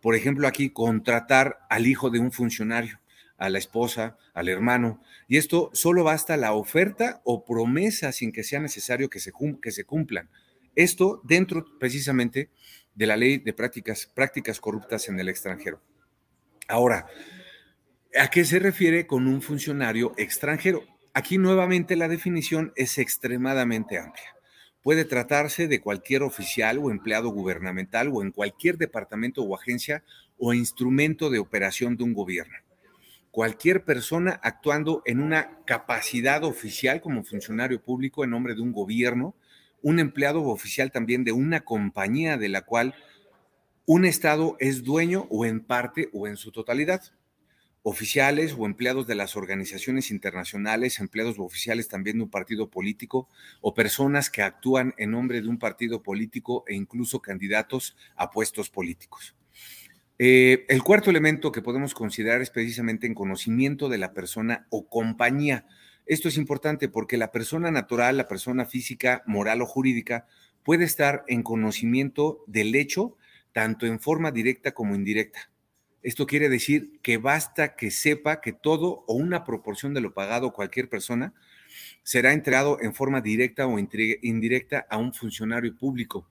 Por 0.00 0.14
ejemplo, 0.14 0.46
aquí 0.46 0.70
contratar 0.70 1.66
al 1.70 1.88
hijo 1.88 2.08
de 2.08 2.20
un 2.20 2.30
funcionario, 2.30 3.00
a 3.36 3.48
la 3.48 3.58
esposa, 3.58 4.16
al 4.32 4.48
hermano. 4.48 5.02
Y 5.26 5.38
esto 5.38 5.70
solo 5.72 6.04
basta 6.04 6.36
la 6.36 6.52
oferta 6.52 7.20
o 7.24 7.44
promesa 7.44 8.12
sin 8.12 8.30
que 8.30 8.44
sea 8.44 8.60
necesario 8.60 9.10
que 9.10 9.18
se, 9.18 9.32
que 9.60 9.72
se 9.72 9.82
cumplan. 9.82 10.30
Esto 10.74 11.20
dentro 11.24 11.64
precisamente 11.78 12.50
de 12.94 13.06
la 13.06 13.16
ley 13.16 13.38
de 13.38 13.52
prácticas, 13.52 14.06
prácticas 14.06 14.60
corruptas 14.60 15.08
en 15.08 15.18
el 15.18 15.28
extranjero. 15.28 15.80
Ahora, 16.68 17.06
¿A 18.14 18.28
qué 18.28 18.44
se 18.44 18.58
refiere 18.58 19.06
con 19.06 19.26
un 19.26 19.40
funcionario 19.40 20.12
extranjero? 20.18 20.84
Aquí 21.14 21.38
nuevamente 21.38 21.96
la 21.96 22.08
definición 22.08 22.70
es 22.76 22.98
extremadamente 22.98 23.96
amplia. 23.96 24.36
Puede 24.82 25.06
tratarse 25.06 25.66
de 25.66 25.80
cualquier 25.80 26.22
oficial 26.22 26.76
o 26.76 26.90
empleado 26.90 27.30
gubernamental 27.30 28.10
o 28.12 28.20
en 28.20 28.30
cualquier 28.30 28.76
departamento 28.76 29.42
o 29.42 29.56
agencia 29.56 30.04
o 30.36 30.52
instrumento 30.52 31.30
de 31.30 31.38
operación 31.38 31.96
de 31.96 32.04
un 32.04 32.12
gobierno. 32.12 32.54
Cualquier 33.30 33.82
persona 33.82 34.38
actuando 34.42 35.02
en 35.06 35.18
una 35.18 35.64
capacidad 35.64 36.44
oficial 36.44 37.00
como 37.00 37.24
funcionario 37.24 37.82
público 37.82 38.24
en 38.24 38.30
nombre 38.30 38.54
de 38.54 38.60
un 38.60 38.72
gobierno, 38.72 39.34
un 39.82 39.98
empleado 39.98 40.42
oficial 40.44 40.90
también 40.90 41.24
de 41.24 41.32
una 41.32 41.64
compañía 41.64 42.36
de 42.36 42.48
la 42.48 42.62
cual 42.62 42.94
un 43.84 44.04
Estado 44.04 44.56
es 44.60 44.84
dueño 44.84 45.26
o 45.30 45.44
en 45.44 45.60
parte 45.60 46.08
o 46.12 46.26
en 46.26 46.36
su 46.36 46.52
totalidad 46.52 47.02
oficiales 47.82 48.54
o 48.56 48.66
empleados 48.66 49.06
de 49.06 49.16
las 49.16 49.36
organizaciones 49.36 50.10
internacionales, 50.10 51.00
empleados 51.00 51.38
o 51.38 51.42
oficiales 51.42 51.88
también 51.88 52.18
de 52.18 52.24
un 52.24 52.30
partido 52.30 52.70
político 52.70 53.28
o 53.60 53.74
personas 53.74 54.30
que 54.30 54.42
actúan 54.42 54.94
en 54.98 55.10
nombre 55.10 55.42
de 55.42 55.48
un 55.48 55.58
partido 55.58 56.02
político 56.02 56.64
e 56.68 56.74
incluso 56.74 57.20
candidatos 57.20 57.96
a 58.14 58.30
puestos 58.30 58.70
políticos. 58.70 59.34
Eh, 60.18 60.64
el 60.68 60.82
cuarto 60.84 61.10
elemento 61.10 61.50
que 61.50 61.62
podemos 61.62 61.94
considerar 61.94 62.40
es 62.40 62.50
precisamente 62.50 63.08
en 63.08 63.14
conocimiento 63.14 63.88
de 63.88 63.98
la 63.98 64.12
persona 64.12 64.66
o 64.70 64.88
compañía. 64.88 65.66
Esto 66.06 66.28
es 66.28 66.36
importante 66.36 66.88
porque 66.88 67.16
la 67.16 67.30
persona 67.30 67.70
natural, 67.70 68.16
la 68.16 68.28
persona 68.28 68.66
física, 68.66 69.22
moral 69.26 69.62
o 69.62 69.66
jurídica 69.66 70.26
puede 70.64 70.84
estar 70.84 71.24
en 71.28 71.42
conocimiento 71.42 72.44
del 72.46 72.74
hecho 72.74 73.16
tanto 73.52 73.86
en 73.86 74.00
forma 74.00 74.30
directa 74.30 74.72
como 74.72 74.94
indirecta. 74.94 75.50
Esto 76.02 76.26
quiere 76.26 76.48
decir 76.48 76.98
que 77.02 77.18
basta 77.18 77.76
que 77.76 77.90
sepa 77.90 78.40
que 78.40 78.52
todo 78.52 79.04
o 79.06 79.14
una 79.14 79.44
proporción 79.44 79.94
de 79.94 80.00
lo 80.00 80.14
pagado 80.14 80.52
cualquier 80.52 80.88
persona 80.88 81.32
será 82.02 82.32
entregado 82.32 82.78
en 82.80 82.94
forma 82.94 83.20
directa 83.20 83.66
o 83.66 83.78
indirecta 83.78 84.86
a 84.90 84.98
un 84.98 85.14
funcionario 85.14 85.76
público 85.76 86.26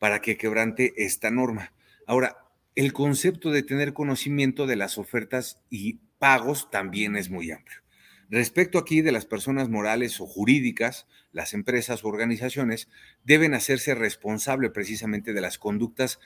para 0.00 0.20
que 0.20 0.36
quebrante 0.36 0.92
esta 0.96 1.30
norma. 1.30 1.72
Ahora, 2.06 2.38
el 2.74 2.92
concepto 2.92 3.52
de 3.52 3.62
tener 3.62 3.92
conocimiento 3.92 4.66
de 4.66 4.76
las 4.76 4.98
ofertas 4.98 5.60
y 5.70 6.00
pagos 6.18 6.70
también 6.70 7.14
es 7.14 7.30
muy 7.30 7.52
amplio. 7.52 7.83
Respecto 8.30 8.78
aquí 8.78 9.02
de 9.02 9.12
las 9.12 9.26
personas 9.26 9.68
morales 9.68 10.20
o 10.20 10.26
jurídicas, 10.26 11.06
las 11.32 11.52
empresas 11.52 12.04
o 12.04 12.08
organizaciones 12.08 12.88
deben 13.24 13.54
hacerse 13.54 13.94
responsable 13.94 14.70
precisamente 14.70 15.32
de 15.32 15.40
las 15.40 15.58
conductas 15.58 16.18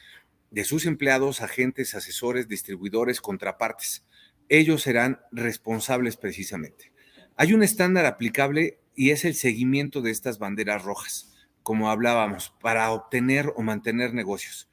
de 0.51 0.65
sus 0.65 0.87
empleados, 0.87 1.41
agentes, 1.43 1.95
asesores, 1.95 2.49
distribuidores, 2.49 3.21
contrapartes. 3.21 4.05
Ellos 4.49 4.83
serán 4.83 5.21
responsables 5.31 6.17
precisamente. 6.17 6.93
Hay 7.37 7.53
un 7.53 7.63
estándar 7.63 8.07
aplicable 8.07 8.81
y 8.95 9.11
es 9.11 9.25
el 9.25 9.35
seguimiento 9.35 10.01
de 10.01 10.11
estas 10.11 10.39
banderas 10.39 10.83
rojas, 10.83 11.33
como 11.63 11.91
hablábamos, 11.91 12.55
para 12.61 12.91
obtener 12.91 13.53
o 13.57 13.63
mantener 13.63 14.15
negocios. 14.15 14.69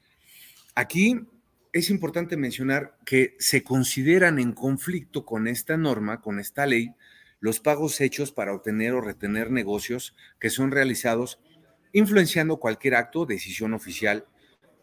Aquí 0.74 1.28
es 1.74 1.90
importante 1.90 2.38
mencionar 2.38 2.98
que 3.06 3.36
se 3.38 3.64
consideran 3.64 4.40
en 4.40 4.54
conflicto 4.54 5.26
con 5.26 5.48
esta 5.48 5.76
norma, 5.76 6.22
con 6.22 6.40
esta 6.40 6.66
ley, 6.66 6.94
los 7.40 7.60
pagos 7.60 8.02
hechos 8.02 8.32
para 8.32 8.54
obtener 8.54 8.94
o 8.94 9.02
retener 9.02 9.52
negocios 9.52 10.16
que 10.40 10.50
son 10.50 10.72
realizados 10.72 11.40
influenciando 11.94 12.58
cualquier 12.58 12.96
acto 12.96 13.22
o 13.22 13.26
decisión 13.26 13.74
oficial 13.74 14.26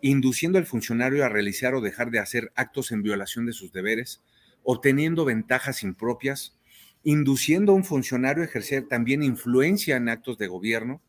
induciendo 0.02 0.58
al 0.58 0.66
funcionario 0.66 1.24
a 1.24 1.28
realizar 1.28 1.74
o 1.74 1.80
dejar 1.80 2.10
de 2.10 2.18
hacer 2.18 2.52
actos 2.56 2.90
en 2.90 3.02
violación 3.02 3.46
de 3.46 3.52
sus 3.52 3.72
deberes, 3.72 4.20
obteniendo 4.64 5.24
ventajas 5.24 5.82
impropias, 5.84 6.58
induciendo 7.04 7.72
a 7.72 7.76
un 7.76 7.84
funcionario 7.84 8.42
a 8.42 8.46
ejercer 8.46 8.88
también 8.88 9.22
influencia 9.22 9.96
en 9.96 10.08
actos 10.08 10.38
de 10.38 10.48
gobierno. 10.48 11.00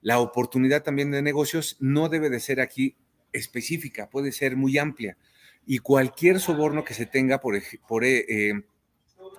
La 0.00 0.18
oportunidad 0.18 0.82
también 0.82 1.10
de 1.10 1.22
negocios 1.22 1.76
no 1.80 2.08
debe 2.08 2.30
de 2.30 2.40
ser 2.40 2.60
aquí 2.60 2.96
específica, 3.32 4.08
puede 4.08 4.32
ser 4.32 4.56
muy 4.56 4.78
amplia. 4.78 5.18
Y 5.66 5.78
cualquier 5.78 6.40
soborno 6.40 6.82
que 6.82 6.94
se 6.94 7.04
tenga 7.04 7.40
por, 7.40 7.56
eh, 7.56 8.24
eh, 8.28 8.62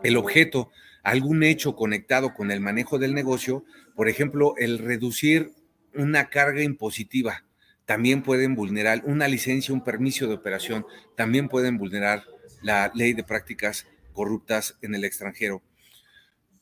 el 0.03 0.17
objeto, 0.17 0.69
algún 1.03 1.43
hecho 1.43 1.75
conectado 1.75 2.33
con 2.33 2.51
el 2.51 2.59
manejo 2.59 2.99
del 2.99 3.13
negocio, 3.13 3.63
por 3.95 4.09
ejemplo, 4.09 4.55
el 4.57 4.79
reducir 4.79 5.51
una 5.93 6.29
carga 6.29 6.63
impositiva, 6.63 7.43
también 7.85 8.23
pueden 8.23 8.55
vulnerar 8.55 9.01
una 9.05 9.27
licencia, 9.27 9.73
un 9.73 9.83
permiso 9.83 10.27
de 10.27 10.35
operación, 10.35 10.85
también 11.17 11.49
pueden 11.49 11.77
vulnerar 11.77 12.23
la 12.61 12.91
ley 12.93 13.13
de 13.13 13.23
prácticas 13.23 13.87
corruptas 14.13 14.77
en 14.81 14.95
el 14.95 15.03
extranjero. 15.03 15.61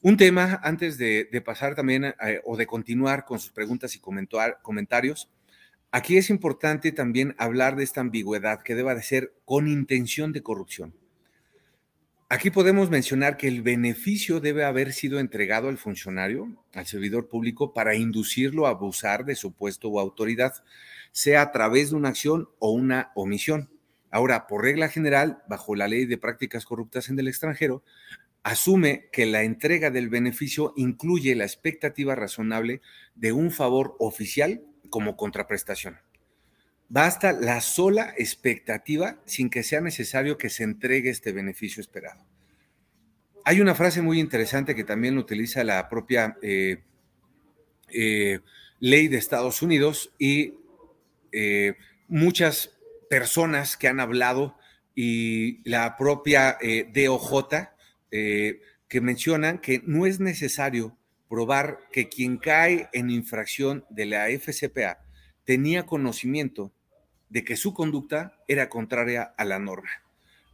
Un 0.01 0.15
tema, 0.15 0.59
antes 0.63 0.97
de, 0.97 1.27
pasar 1.45 1.75
también 1.75 2.05
eh, 2.05 2.41
o 2.45 2.55
de 2.55 2.65
continuar 2.65 3.25
con 3.25 3.39
sus 3.39 3.51
preguntas 3.51 3.95
y 3.95 3.99
comentarios, 3.99 5.29
aquí 5.91 6.17
es 6.17 6.29
importante 6.29 6.91
también 6.93 7.35
hablar 7.37 7.75
de 7.75 7.83
esta 7.83 8.01
ambigüedad 8.01 8.61
que 8.63 8.75
deba 8.75 8.95
de 8.95 9.03
ser 9.03 9.33
con 9.43 9.67
intención 9.67 10.31
de 10.31 10.41
corrupción. 10.41 10.95
Aquí 12.31 12.51
podemos 12.51 12.91
mencionar 12.91 13.37
que 13.37 13.47
el 13.47 13.63
beneficio 13.63 14.39
debe 14.39 14.63
haber 14.63 14.93
sido 14.93 15.19
entregado 15.19 15.67
al 15.67 15.79
funcionario, 15.79 16.63
al 16.75 16.85
servidor 16.85 17.27
público, 17.27 17.73
para 17.73 17.95
inducirlo 17.95 18.67
a 18.67 18.69
abusar 18.69 19.25
de 19.25 19.33
su 19.33 19.51
puesto 19.51 19.89
o 19.89 19.99
autoridad, 19.99 20.53
sea 21.11 21.41
a 21.41 21.51
través 21.51 21.89
de 21.89 21.95
una 21.95 22.09
acción 22.09 22.47
o 22.59 22.69
una 22.69 23.11
omisión. 23.15 23.71
Ahora, 24.11 24.45
por 24.45 24.61
regla 24.61 24.89
general, 24.89 25.41
bajo 25.49 25.73
la 25.73 25.87
ley 25.87 26.05
de 26.05 26.19
prácticas 26.19 26.65
corruptas 26.65 27.09
en 27.09 27.17
el 27.17 27.27
extranjero, 27.27 27.83
asume 28.43 29.09
que 29.11 29.25
la 29.25 29.41
entrega 29.41 29.89
del 29.89 30.09
beneficio 30.09 30.73
incluye 30.77 31.33
la 31.33 31.45
expectativa 31.45 32.13
razonable 32.13 32.81
de 33.15 33.31
un 33.31 33.49
favor 33.49 33.95
oficial 33.97 34.61
como 34.91 35.17
contraprestación. 35.17 35.97
Basta 36.91 37.33
la 37.33 37.61
sola 37.61 38.15
expectativa 38.17 39.21
sin 39.25 39.51
que 39.51 39.61
sea 39.61 39.79
necesario 39.79 40.39
que 40.39 40.49
se 40.49 40.63
entregue 40.63 41.11
este 41.11 41.31
beneficio 41.31 41.81
esperado. 41.81 42.25
Hay 43.45 43.61
una 43.61 43.75
frase 43.75 44.01
muy 44.01 44.19
interesante 44.19 44.75
que 44.75 44.83
también 44.83 45.19
utiliza 45.19 45.63
la 45.63 45.87
propia 45.87 46.37
eh, 46.41 46.81
eh, 47.89 48.39
ley 48.79 49.07
de 49.07 49.17
Estados 49.17 49.61
Unidos 49.61 50.11
y 50.17 50.55
eh, 51.31 51.75
muchas 52.07 52.71
personas 53.07 53.77
que 53.77 53.87
han 53.87 53.99
hablado 53.99 54.57
y 54.95 55.61
la 55.69 55.95
propia 55.95 56.57
DOJ 56.93 57.69
que 58.09 59.01
mencionan 59.01 59.59
que 59.59 59.81
no 59.85 60.07
es 60.07 60.19
necesario 60.19 60.97
probar 61.29 61.79
que 61.91 62.09
quien 62.09 62.37
cae 62.37 62.89
en 62.93 63.11
infracción 63.11 63.85
de 63.91 64.07
la 64.07 64.27
FCPA 64.29 65.05
tenía 65.45 65.85
conocimiento 65.85 66.73
de 67.29 67.43
que 67.43 67.55
su 67.55 67.73
conducta 67.73 68.37
era 68.47 68.69
contraria 68.69 69.33
a 69.37 69.45
la 69.45 69.59
norma. 69.59 69.89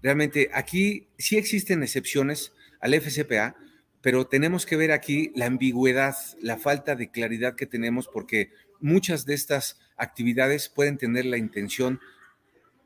Realmente 0.01 0.49
aquí 0.53 1.07
sí 1.17 1.37
existen 1.37 1.81
excepciones 1.83 2.53
al 2.79 2.93
FCPA, 2.93 3.55
pero 4.01 4.27
tenemos 4.27 4.65
que 4.65 4.75
ver 4.75 4.91
aquí 4.91 5.31
la 5.35 5.47
ambigüedad, 5.47 6.15
la 6.41 6.57
falta 6.57 6.95
de 6.95 7.09
claridad 7.09 7.55
que 7.55 7.65
tenemos 7.65 8.07
porque 8.07 8.51
muchas 8.79 9.25
de 9.25 9.33
estas 9.33 9.79
actividades 9.97 10.69
pueden 10.69 10.97
tener 10.97 11.25
la 11.25 11.37
intención 11.37 11.99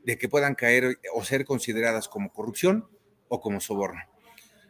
de 0.04 0.16
que 0.16 0.28
puedan 0.28 0.54
caer 0.54 0.98
o 1.12 1.24
ser 1.24 1.44
consideradas 1.44 2.08
como 2.08 2.32
corrupción 2.32 2.88
o 3.28 3.40
como 3.40 3.60
soborno. 3.60 4.00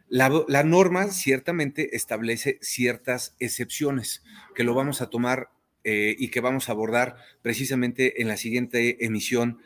La, 0.08 0.64
norma 0.64 1.06
ciertamente 1.12 1.94
establece 1.94 2.58
ciertas 2.62 3.36
excepciones 3.38 4.24
que 4.56 4.64
lo 4.64 4.74
vamos 4.74 5.00
a 5.02 5.08
tomar 5.08 5.50
eh, 5.84 6.14
y 6.18 6.28
que 6.28 6.40
vamos 6.40 6.68
a 6.68 6.72
abordar 6.72 7.16
precisamente 7.42 8.20
en 8.20 8.28
la 8.28 8.36
siguiente 8.36 9.04
emisión 9.04 9.58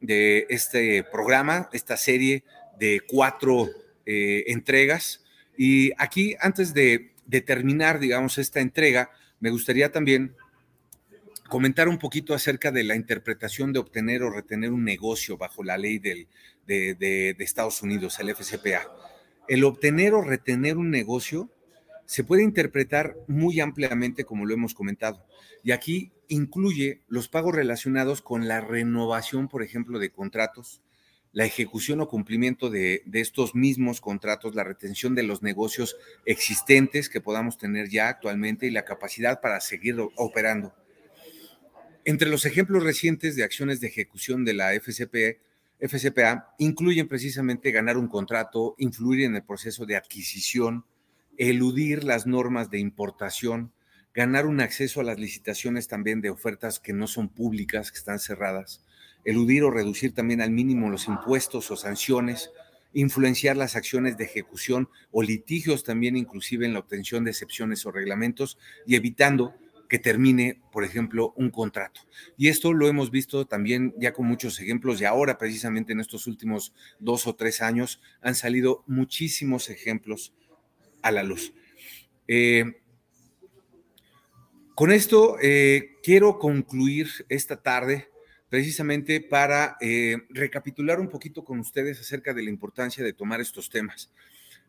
de 0.00 0.46
este 0.48 1.04
programa, 1.04 1.68
esta 1.72 1.96
serie 1.96 2.44
de 2.78 3.00
cuatro 3.06 3.68
eh, 4.06 4.44
entregas. 4.46 5.24
Y 5.56 5.92
aquí, 5.98 6.36
antes 6.40 6.72
de, 6.72 7.12
terminar, 7.44 7.98
digamos, 7.98 8.38
esta 8.38 8.60
entrega, 8.60 9.10
me 9.40 9.50
gustaría 9.50 9.92
también 9.92 10.34
comentar 11.48 11.88
un 11.88 11.98
poquito 11.98 12.34
acerca 12.34 12.70
de 12.70 12.84
la 12.84 12.94
interpretación 12.94 13.72
de 13.72 13.80
obtener 13.80 14.22
o 14.22 14.30
retener 14.30 14.70
un 14.70 14.84
negocio 14.84 15.36
bajo 15.36 15.64
la 15.64 15.76
ley 15.76 15.98
de, 15.98 16.28
de, 16.66 17.36
Estados 17.38 17.82
Unidos, 17.82 18.18
el 18.20 18.34
FCPA. 18.34 18.86
El 19.48 19.64
obtener 19.64 20.14
o 20.14 20.22
retener 20.22 20.76
un 20.76 20.90
negocio 20.90 21.50
se 22.08 22.24
puede 22.24 22.42
interpretar 22.42 23.18
muy 23.26 23.60
ampliamente, 23.60 24.24
como 24.24 24.46
lo 24.46 24.54
hemos 24.54 24.72
comentado. 24.72 25.26
Y 25.62 25.72
aquí 25.72 26.10
incluye 26.28 27.02
los 27.06 27.28
pagos 27.28 27.54
relacionados 27.54 28.22
con 28.22 28.48
la 28.48 28.62
renovación, 28.62 29.46
por 29.46 29.62
ejemplo, 29.62 29.98
de 29.98 30.08
contratos, 30.08 30.80
la 31.32 31.44
ejecución 31.44 32.00
o 32.00 32.08
cumplimiento 32.08 32.70
de, 32.70 33.02
estos 33.12 33.54
mismos 33.54 34.00
contratos, 34.00 34.54
la 34.54 34.64
retención 34.64 35.14
de 35.14 35.22
los 35.22 35.42
negocios 35.42 35.98
existentes 36.24 37.10
que 37.10 37.20
podamos 37.20 37.58
tener 37.58 37.90
ya 37.90 38.08
actualmente 38.08 38.66
y 38.66 38.70
la 38.70 38.86
capacidad 38.86 39.42
para 39.42 39.60
seguir 39.60 39.96
operando. 40.16 40.74
Entre 42.06 42.30
los 42.30 42.46
ejemplos 42.46 42.84
recientes 42.84 43.36
de 43.36 43.44
acciones 43.44 43.80
de 43.80 43.88
ejecución 43.88 44.46
de 44.46 44.54
la 44.54 44.72
FCP 44.72 45.42
FCPA 45.78 46.54
incluyen 46.58 47.06
precisamente 47.06 47.70
ganar 47.70 47.98
un 47.98 48.08
contrato, 48.08 48.74
influir 48.78 49.26
en 49.26 49.36
el 49.36 49.44
proceso 49.44 49.84
de 49.84 49.96
adquisición, 49.96 50.86
eludir 51.38 52.02
las 52.02 52.26
normas 52.26 52.68
de 52.68 52.80
importación, 52.80 53.72
ganar 54.12 54.46
un 54.46 54.60
acceso 54.60 55.00
a 55.00 55.04
las 55.04 55.18
licitaciones 55.18 55.86
también 55.86 56.20
de 56.20 56.30
ofertas 56.30 56.80
que 56.80 56.92
no 56.92 57.06
son 57.06 57.28
públicas, 57.28 57.92
que 57.92 57.98
están 57.98 58.18
cerradas, 58.18 58.84
eludir 59.24 59.62
o 59.62 59.70
reducir 59.70 60.12
también 60.12 60.40
al 60.40 60.50
mínimo 60.50 60.90
los 60.90 61.06
impuestos 61.06 61.70
o 61.70 61.76
sanciones, 61.76 62.50
influenciar 62.92 63.56
las 63.56 63.76
acciones 63.76 64.16
de 64.16 64.24
ejecución 64.24 64.88
o 65.12 65.22
litigios 65.22 65.84
también 65.84 66.16
inclusive 66.16 66.66
en 66.66 66.72
la 66.72 66.80
obtención 66.80 67.22
de 67.22 67.30
excepciones 67.30 67.86
o 67.86 67.92
reglamentos 67.92 68.58
y 68.84 68.96
evitando 68.96 69.54
que 69.88 69.98
termine, 69.98 70.60
por 70.72 70.84
ejemplo, 70.84 71.32
un 71.36 71.50
contrato. 71.50 72.02
Y 72.36 72.48
esto 72.48 72.74
lo 72.74 72.88
hemos 72.88 73.10
visto 73.10 73.46
también 73.46 73.94
ya 73.98 74.12
con 74.12 74.26
muchos 74.26 74.60
ejemplos 74.60 75.00
y 75.00 75.04
ahora 75.04 75.38
precisamente 75.38 75.92
en 75.92 76.00
estos 76.00 76.26
últimos 76.26 76.74
dos 76.98 77.26
o 77.26 77.36
tres 77.36 77.62
años 77.62 78.00
han 78.20 78.34
salido 78.34 78.84
muchísimos 78.86 79.70
ejemplos 79.70 80.34
a 81.02 81.10
la 81.10 81.22
luz. 81.22 81.52
Eh, 82.26 82.64
con 84.74 84.92
esto 84.92 85.38
eh, 85.42 85.96
quiero 86.02 86.38
concluir 86.38 87.08
esta 87.28 87.60
tarde 87.60 88.08
precisamente 88.48 89.20
para 89.20 89.76
eh, 89.80 90.18
recapitular 90.30 91.00
un 91.00 91.08
poquito 91.08 91.44
con 91.44 91.58
ustedes 91.58 92.00
acerca 92.00 92.32
de 92.32 92.42
la 92.42 92.50
importancia 92.50 93.04
de 93.04 93.12
tomar 93.12 93.40
estos 93.40 93.70
temas. 93.70 94.12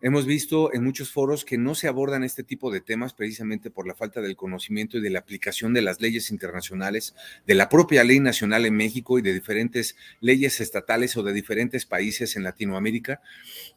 Hemos 0.01 0.25
visto 0.25 0.73
en 0.73 0.85
muchos 0.85 1.11
foros 1.11 1.43
que 1.43 1.57
no 1.57 1.75
se 1.75 1.89
abordan 1.89 2.23
este 2.23 2.43
tipo 2.43 2.71
de 2.71 2.79
temas 2.79 3.13
precisamente 3.13 3.69
por 3.69 3.85
la 3.85 3.95
falta 3.95 4.21
del 4.21 4.37
conocimiento 4.37 4.97
y 4.97 5.01
de 5.01 5.09
la 5.09 5.19
aplicación 5.19 5.73
de 5.73 5.81
las 5.81 5.99
leyes 5.99 6.31
internacionales, 6.31 7.15
de 7.45 7.55
la 7.55 7.67
propia 7.67 8.05
ley 8.05 8.21
nacional 8.21 8.65
en 8.65 8.77
México 8.77 9.19
y 9.19 9.21
de 9.21 9.33
diferentes 9.33 9.97
leyes 10.21 10.61
estatales 10.61 11.17
o 11.17 11.23
de 11.23 11.33
diferentes 11.33 11.85
países 11.85 12.37
en 12.37 12.43
Latinoamérica. 12.43 13.21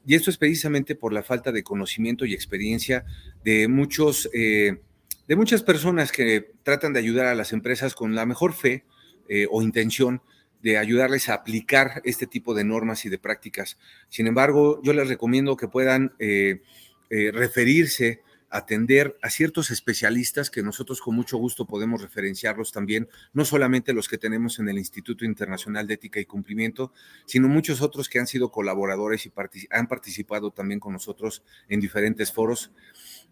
Y 0.06 0.14
esto 0.14 0.30
es 0.30 0.38
precisamente 0.38 0.94
por 0.94 1.12
la 1.12 1.24
falta 1.24 1.50
de 1.50 1.64
conocimiento 1.64 2.24
y 2.24 2.34
experiencia 2.34 3.04
de 3.44 3.66
muchos, 3.66 4.30
eh, 4.32 4.78
de 5.26 5.36
muchas 5.36 5.64
personas 5.64 6.12
que 6.12 6.52
tratan 6.62 6.92
de 6.92 7.00
ayudar 7.00 7.26
a 7.26 7.34
las 7.34 7.52
empresas 7.52 7.96
con 7.96 8.14
la 8.14 8.26
mejor 8.26 8.52
fe 8.52 8.84
eh, 9.28 9.48
o 9.50 9.60
intención 9.60 10.22
de 10.62 10.78
ayudarles 10.78 11.28
a 11.28 11.34
aplicar 11.34 12.00
este 12.04 12.26
tipo 12.26 12.54
de 12.54 12.64
normas 12.64 13.04
y 13.04 13.08
de 13.08 13.18
prácticas. 13.18 13.78
Sin 14.08 14.26
embargo, 14.26 14.80
yo 14.82 14.92
les 14.92 15.08
recomiendo 15.08 15.56
que 15.56 15.68
puedan 15.68 16.14
eh, 16.18 16.62
eh, 17.10 17.30
referirse, 17.32 18.22
atender 18.48 19.16
a 19.22 19.30
ciertos 19.30 19.70
especialistas 19.70 20.50
que 20.50 20.62
nosotros 20.62 21.00
con 21.00 21.16
mucho 21.16 21.38
gusto 21.38 21.66
podemos 21.66 22.02
referenciarlos 22.02 22.70
también, 22.70 23.08
no 23.32 23.46
solamente 23.46 23.94
los 23.94 24.08
que 24.08 24.18
tenemos 24.18 24.58
en 24.58 24.68
el 24.68 24.78
Instituto 24.78 25.24
Internacional 25.24 25.86
de 25.86 25.94
Ética 25.94 26.20
y 26.20 26.26
Cumplimiento, 26.26 26.92
sino 27.24 27.48
muchos 27.48 27.80
otros 27.80 28.10
que 28.10 28.18
han 28.18 28.26
sido 28.26 28.52
colaboradores 28.52 29.24
y 29.26 29.32
han 29.70 29.88
participado 29.88 30.50
también 30.50 30.80
con 30.80 30.92
nosotros 30.92 31.42
en 31.70 31.80
diferentes 31.80 32.30
foros, 32.30 32.72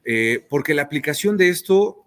eh, 0.06 0.44
porque 0.48 0.72
la 0.72 0.82
aplicación 0.82 1.36
de 1.36 1.50
esto, 1.50 2.06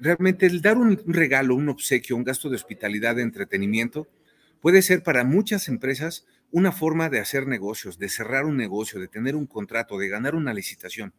realmente 0.00 0.46
el 0.46 0.62
dar 0.62 0.76
un 0.76 1.00
regalo, 1.06 1.54
un 1.54 1.68
obsequio, 1.68 2.16
un 2.16 2.24
gasto 2.24 2.50
de 2.50 2.56
hospitalidad, 2.56 3.16
de 3.16 3.22
entretenimiento, 3.22 4.08
puede 4.60 4.82
ser 4.82 5.02
para 5.02 5.24
muchas 5.24 5.68
empresas 5.68 6.26
una 6.50 6.72
forma 6.72 7.08
de 7.08 7.20
hacer 7.20 7.46
negocios, 7.46 7.98
de 7.98 8.08
cerrar 8.08 8.44
un 8.44 8.56
negocio, 8.56 9.00
de 9.00 9.08
tener 9.08 9.36
un 9.36 9.46
contrato, 9.46 9.98
de 9.98 10.08
ganar 10.08 10.34
una 10.34 10.52
licitación, 10.52 11.12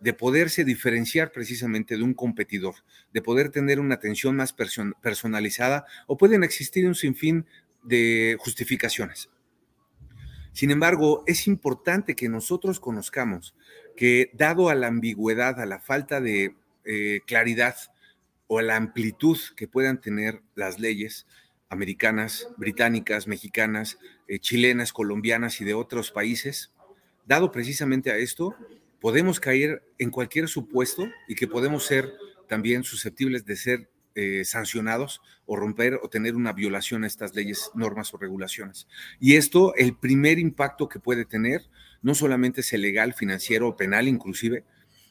de 0.00 0.12
poderse 0.12 0.64
diferenciar 0.64 1.32
precisamente 1.32 1.96
de 1.96 2.02
un 2.02 2.14
competidor, 2.14 2.74
de 3.12 3.22
poder 3.22 3.50
tener 3.50 3.80
una 3.80 3.94
atención 3.94 4.36
más 4.36 4.52
personalizada 4.52 5.86
o 6.06 6.16
pueden 6.16 6.44
existir 6.44 6.86
un 6.86 6.94
sinfín 6.94 7.46
de 7.82 8.36
justificaciones. 8.38 9.30
Sin 10.52 10.70
embargo, 10.70 11.24
es 11.26 11.46
importante 11.46 12.14
que 12.14 12.28
nosotros 12.28 12.80
conozcamos 12.80 13.54
que 13.96 14.30
dado 14.34 14.68
a 14.68 14.74
la 14.74 14.88
ambigüedad, 14.88 15.60
a 15.60 15.66
la 15.66 15.80
falta 15.80 16.20
de 16.20 16.54
eh, 16.84 17.20
claridad 17.26 17.76
o 18.46 18.58
a 18.58 18.62
la 18.62 18.76
amplitud 18.76 19.38
que 19.56 19.68
puedan 19.68 20.00
tener 20.00 20.42
las 20.54 20.78
leyes, 20.78 21.26
americanas, 21.68 22.48
británicas, 22.56 23.26
mexicanas, 23.26 23.98
eh, 24.28 24.38
chilenas, 24.38 24.92
colombianas 24.92 25.60
y 25.60 25.64
de 25.64 25.74
otros 25.74 26.10
países, 26.10 26.72
dado 27.26 27.50
precisamente 27.50 28.10
a 28.10 28.16
esto, 28.16 28.54
podemos 29.00 29.40
caer 29.40 29.82
en 29.98 30.10
cualquier 30.10 30.48
supuesto 30.48 31.08
y 31.28 31.34
que 31.34 31.48
podemos 31.48 31.84
ser 31.84 32.12
también 32.48 32.84
susceptibles 32.84 33.44
de 33.44 33.56
ser 33.56 33.90
eh, 34.14 34.44
sancionados 34.44 35.20
o 35.46 35.56
romper 35.56 35.98
o 36.02 36.08
tener 36.08 36.36
una 36.36 36.52
violación 36.52 37.04
a 37.04 37.06
estas 37.06 37.34
leyes, 37.34 37.70
normas 37.74 38.14
o 38.14 38.16
regulaciones. 38.16 38.86
Y 39.18 39.34
esto, 39.34 39.74
el 39.74 39.96
primer 39.96 40.38
impacto 40.38 40.88
que 40.88 41.00
puede 41.00 41.24
tener, 41.24 41.62
no 42.00 42.14
solamente 42.14 42.60
es 42.60 42.72
el 42.72 42.82
legal, 42.82 43.14
financiero 43.14 43.68
o 43.68 43.76
penal 43.76 44.06
inclusive, 44.06 44.64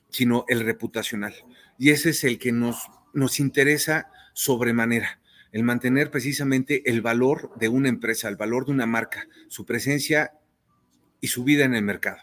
sino 0.09 0.45
el 0.47 0.61
reputacional. 0.61 1.33
Y 1.77 1.89
ese 1.89 2.11
es 2.11 2.23
el 2.23 2.39
que 2.39 2.51
nos, 2.51 2.87
nos 3.13 3.39
interesa 3.39 4.09
sobremanera 4.33 5.19
el 5.53 5.63
mantener 5.63 6.11
precisamente 6.11 6.89
el 6.89 7.01
valor 7.01 7.51
de 7.57 7.69
una 7.69 7.87
empresa, 7.87 8.27
el 8.27 8.35
valor 8.35 8.65
de 8.65 8.71
una 8.71 8.87
marca, 8.87 9.27
su 9.47 9.65
presencia 9.65 10.33
y 11.21 11.27
su 11.27 11.43
vida 11.43 11.63
en 11.63 11.75
el 11.75 11.83
mercado. 11.83 12.17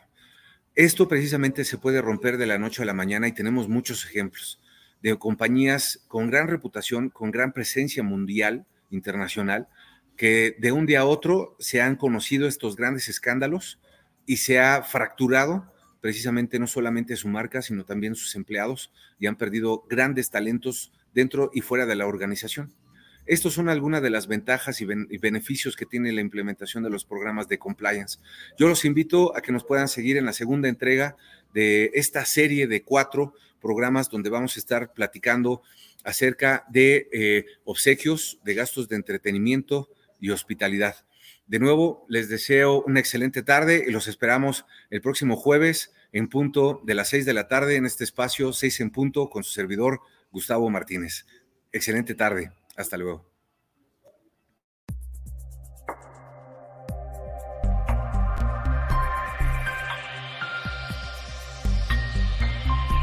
Esto 0.75 1.07
precisamente 1.07 1.65
se 1.65 1.79
puede 1.79 2.03
romper 2.03 2.39
de 2.39 2.47
la 2.47 2.59
noche 2.59 2.83
a 2.83 2.87
la 2.87 2.93
mañana 2.93 3.29
y 3.29 3.33
tenemos 3.33 3.69
muchos 3.69 4.05
ejemplos 4.05 4.61
de 5.01 5.17
compañías 5.17 6.05
con 6.09 6.29
gran 6.29 6.49
reputación, 6.49 7.09
con 7.09 7.31
gran 7.31 7.53
presencia 7.53 8.03
mundial, 8.03 8.67
internacional, 8.91 9.69
que 10.17 10.57
de 10.59 10.73
un 10.73 10.85
día 10.85 11.01
a 11.01 11.07
otro 11.07 11.57
se 11.61 11.81
han 11.81 11.95
conocido 11.95 12.49
estos 12.49 12.75
grandes 12.75 13.09
escándalos 13.09 13.81
y 14.27 14.39
se 14.39 14.59
ha 14.59 14.83
fracturado 14.83 15.73
precisamente 16.01 16.59
no 16.59 16.67
solamente 16.67 17.15
su 17.15 17.29
marca, 17.29 17.63
sino 17.63 17.85
también 17.85 18.17
sus 18.17 18.35
empleados 18.35 18.93
y 19.21 19.29
han 19.29 19.37
perdido 19.37 19.85
grandes 19.89 20.31
talentos 20.31 20.93
dentro 21.15 21.51
y 21.55 21.61
fuera 21.61 21.87
de 21.87 21.95
la 21.95 22.07
organización. 22.07 22.73
Estos 23.31 23.55
son 23.55 23.69
algunas 23.69 24.03
de 24.03 24.11
las 24.11 24.27
ventajas 24.27 24.81
y, 24.81 24.87
beneficios 24.87 25.77
que 25.77 25.87
tiene 25.87 26.11
la 26.11 26.21
implementación 26.21 26.83
de 26.83 26.91
los 26.91 27.05
programas 27.05 27.47
de 27.47 27.61
compliance. 27.61 28.19
Yo 28.59 28.67
los 28.67 28.85
invito 28.85 29.37
a 29.37 29.41
que 29.41 29.53
nos 29.53 29.63
puedan 29.63 29.87
seguir 29.87 30.17
en 30.17 30.25
la 30.25 30.33
segunda 30.33 30.69
entrega 30.69 31.17
de 31.55 31.93
esta 31.95 32.25
serie 32.25 32.67
de 32.67 32.83
cuatro 32.83 33.35
programas 33.61 34.11
donde 34.11 34.31
vamos 34.31 34.57
a 34.57 34.59
estar 34.59 34.93
platicando 34.93 35.63
acerca 36.03 36.65
de 36.71 37.09
eh, 37.13 37.47
obsequios, 37.63 38.41
de 38.43 38.55
gastos 38.55 38.89
de 38.89 38.97
entretenimiento 38.97 39.89
y 40.19 40.31
hospitalidad. 40.31 40.97
De 41.47 41.61
nuevo, 41.61 42.05
les 42.09 42.29
deseo 42.29 42.83
una 42.83 42.99
excelente 42.99 43.45
tarde 43.45 43.85
y 43.87 43.93
los 43.93 44.09
esperamos 44.09 44.67
el 44.91 45.03
próximo 45.03 45.37
jueves 45.37 45.93
en 46.11 46.29
punto 46.29 46.83
de 46.85 46.95
las 46.97 47.11
seis 47.11 47.27
de 47.27 47.35
la 47.35 47.47
tarde 47.47 47.77
en 47.77 47.87
este 47.87 48.03
espacio, 48.03 48.53
seis 48.53 48.81
en 48.81 48.91
punto, 48.91 49.31
con 49.31 49.45
su 49.45 49.53
servidor 49.53 50.01
Gustavo 50.33 50.69
Martínez. 50.69 51.27
Excelente 51.71 52.17
tarde. 52.17 52.51
Hasta 52.81 52.97
luego. 52.97 53.30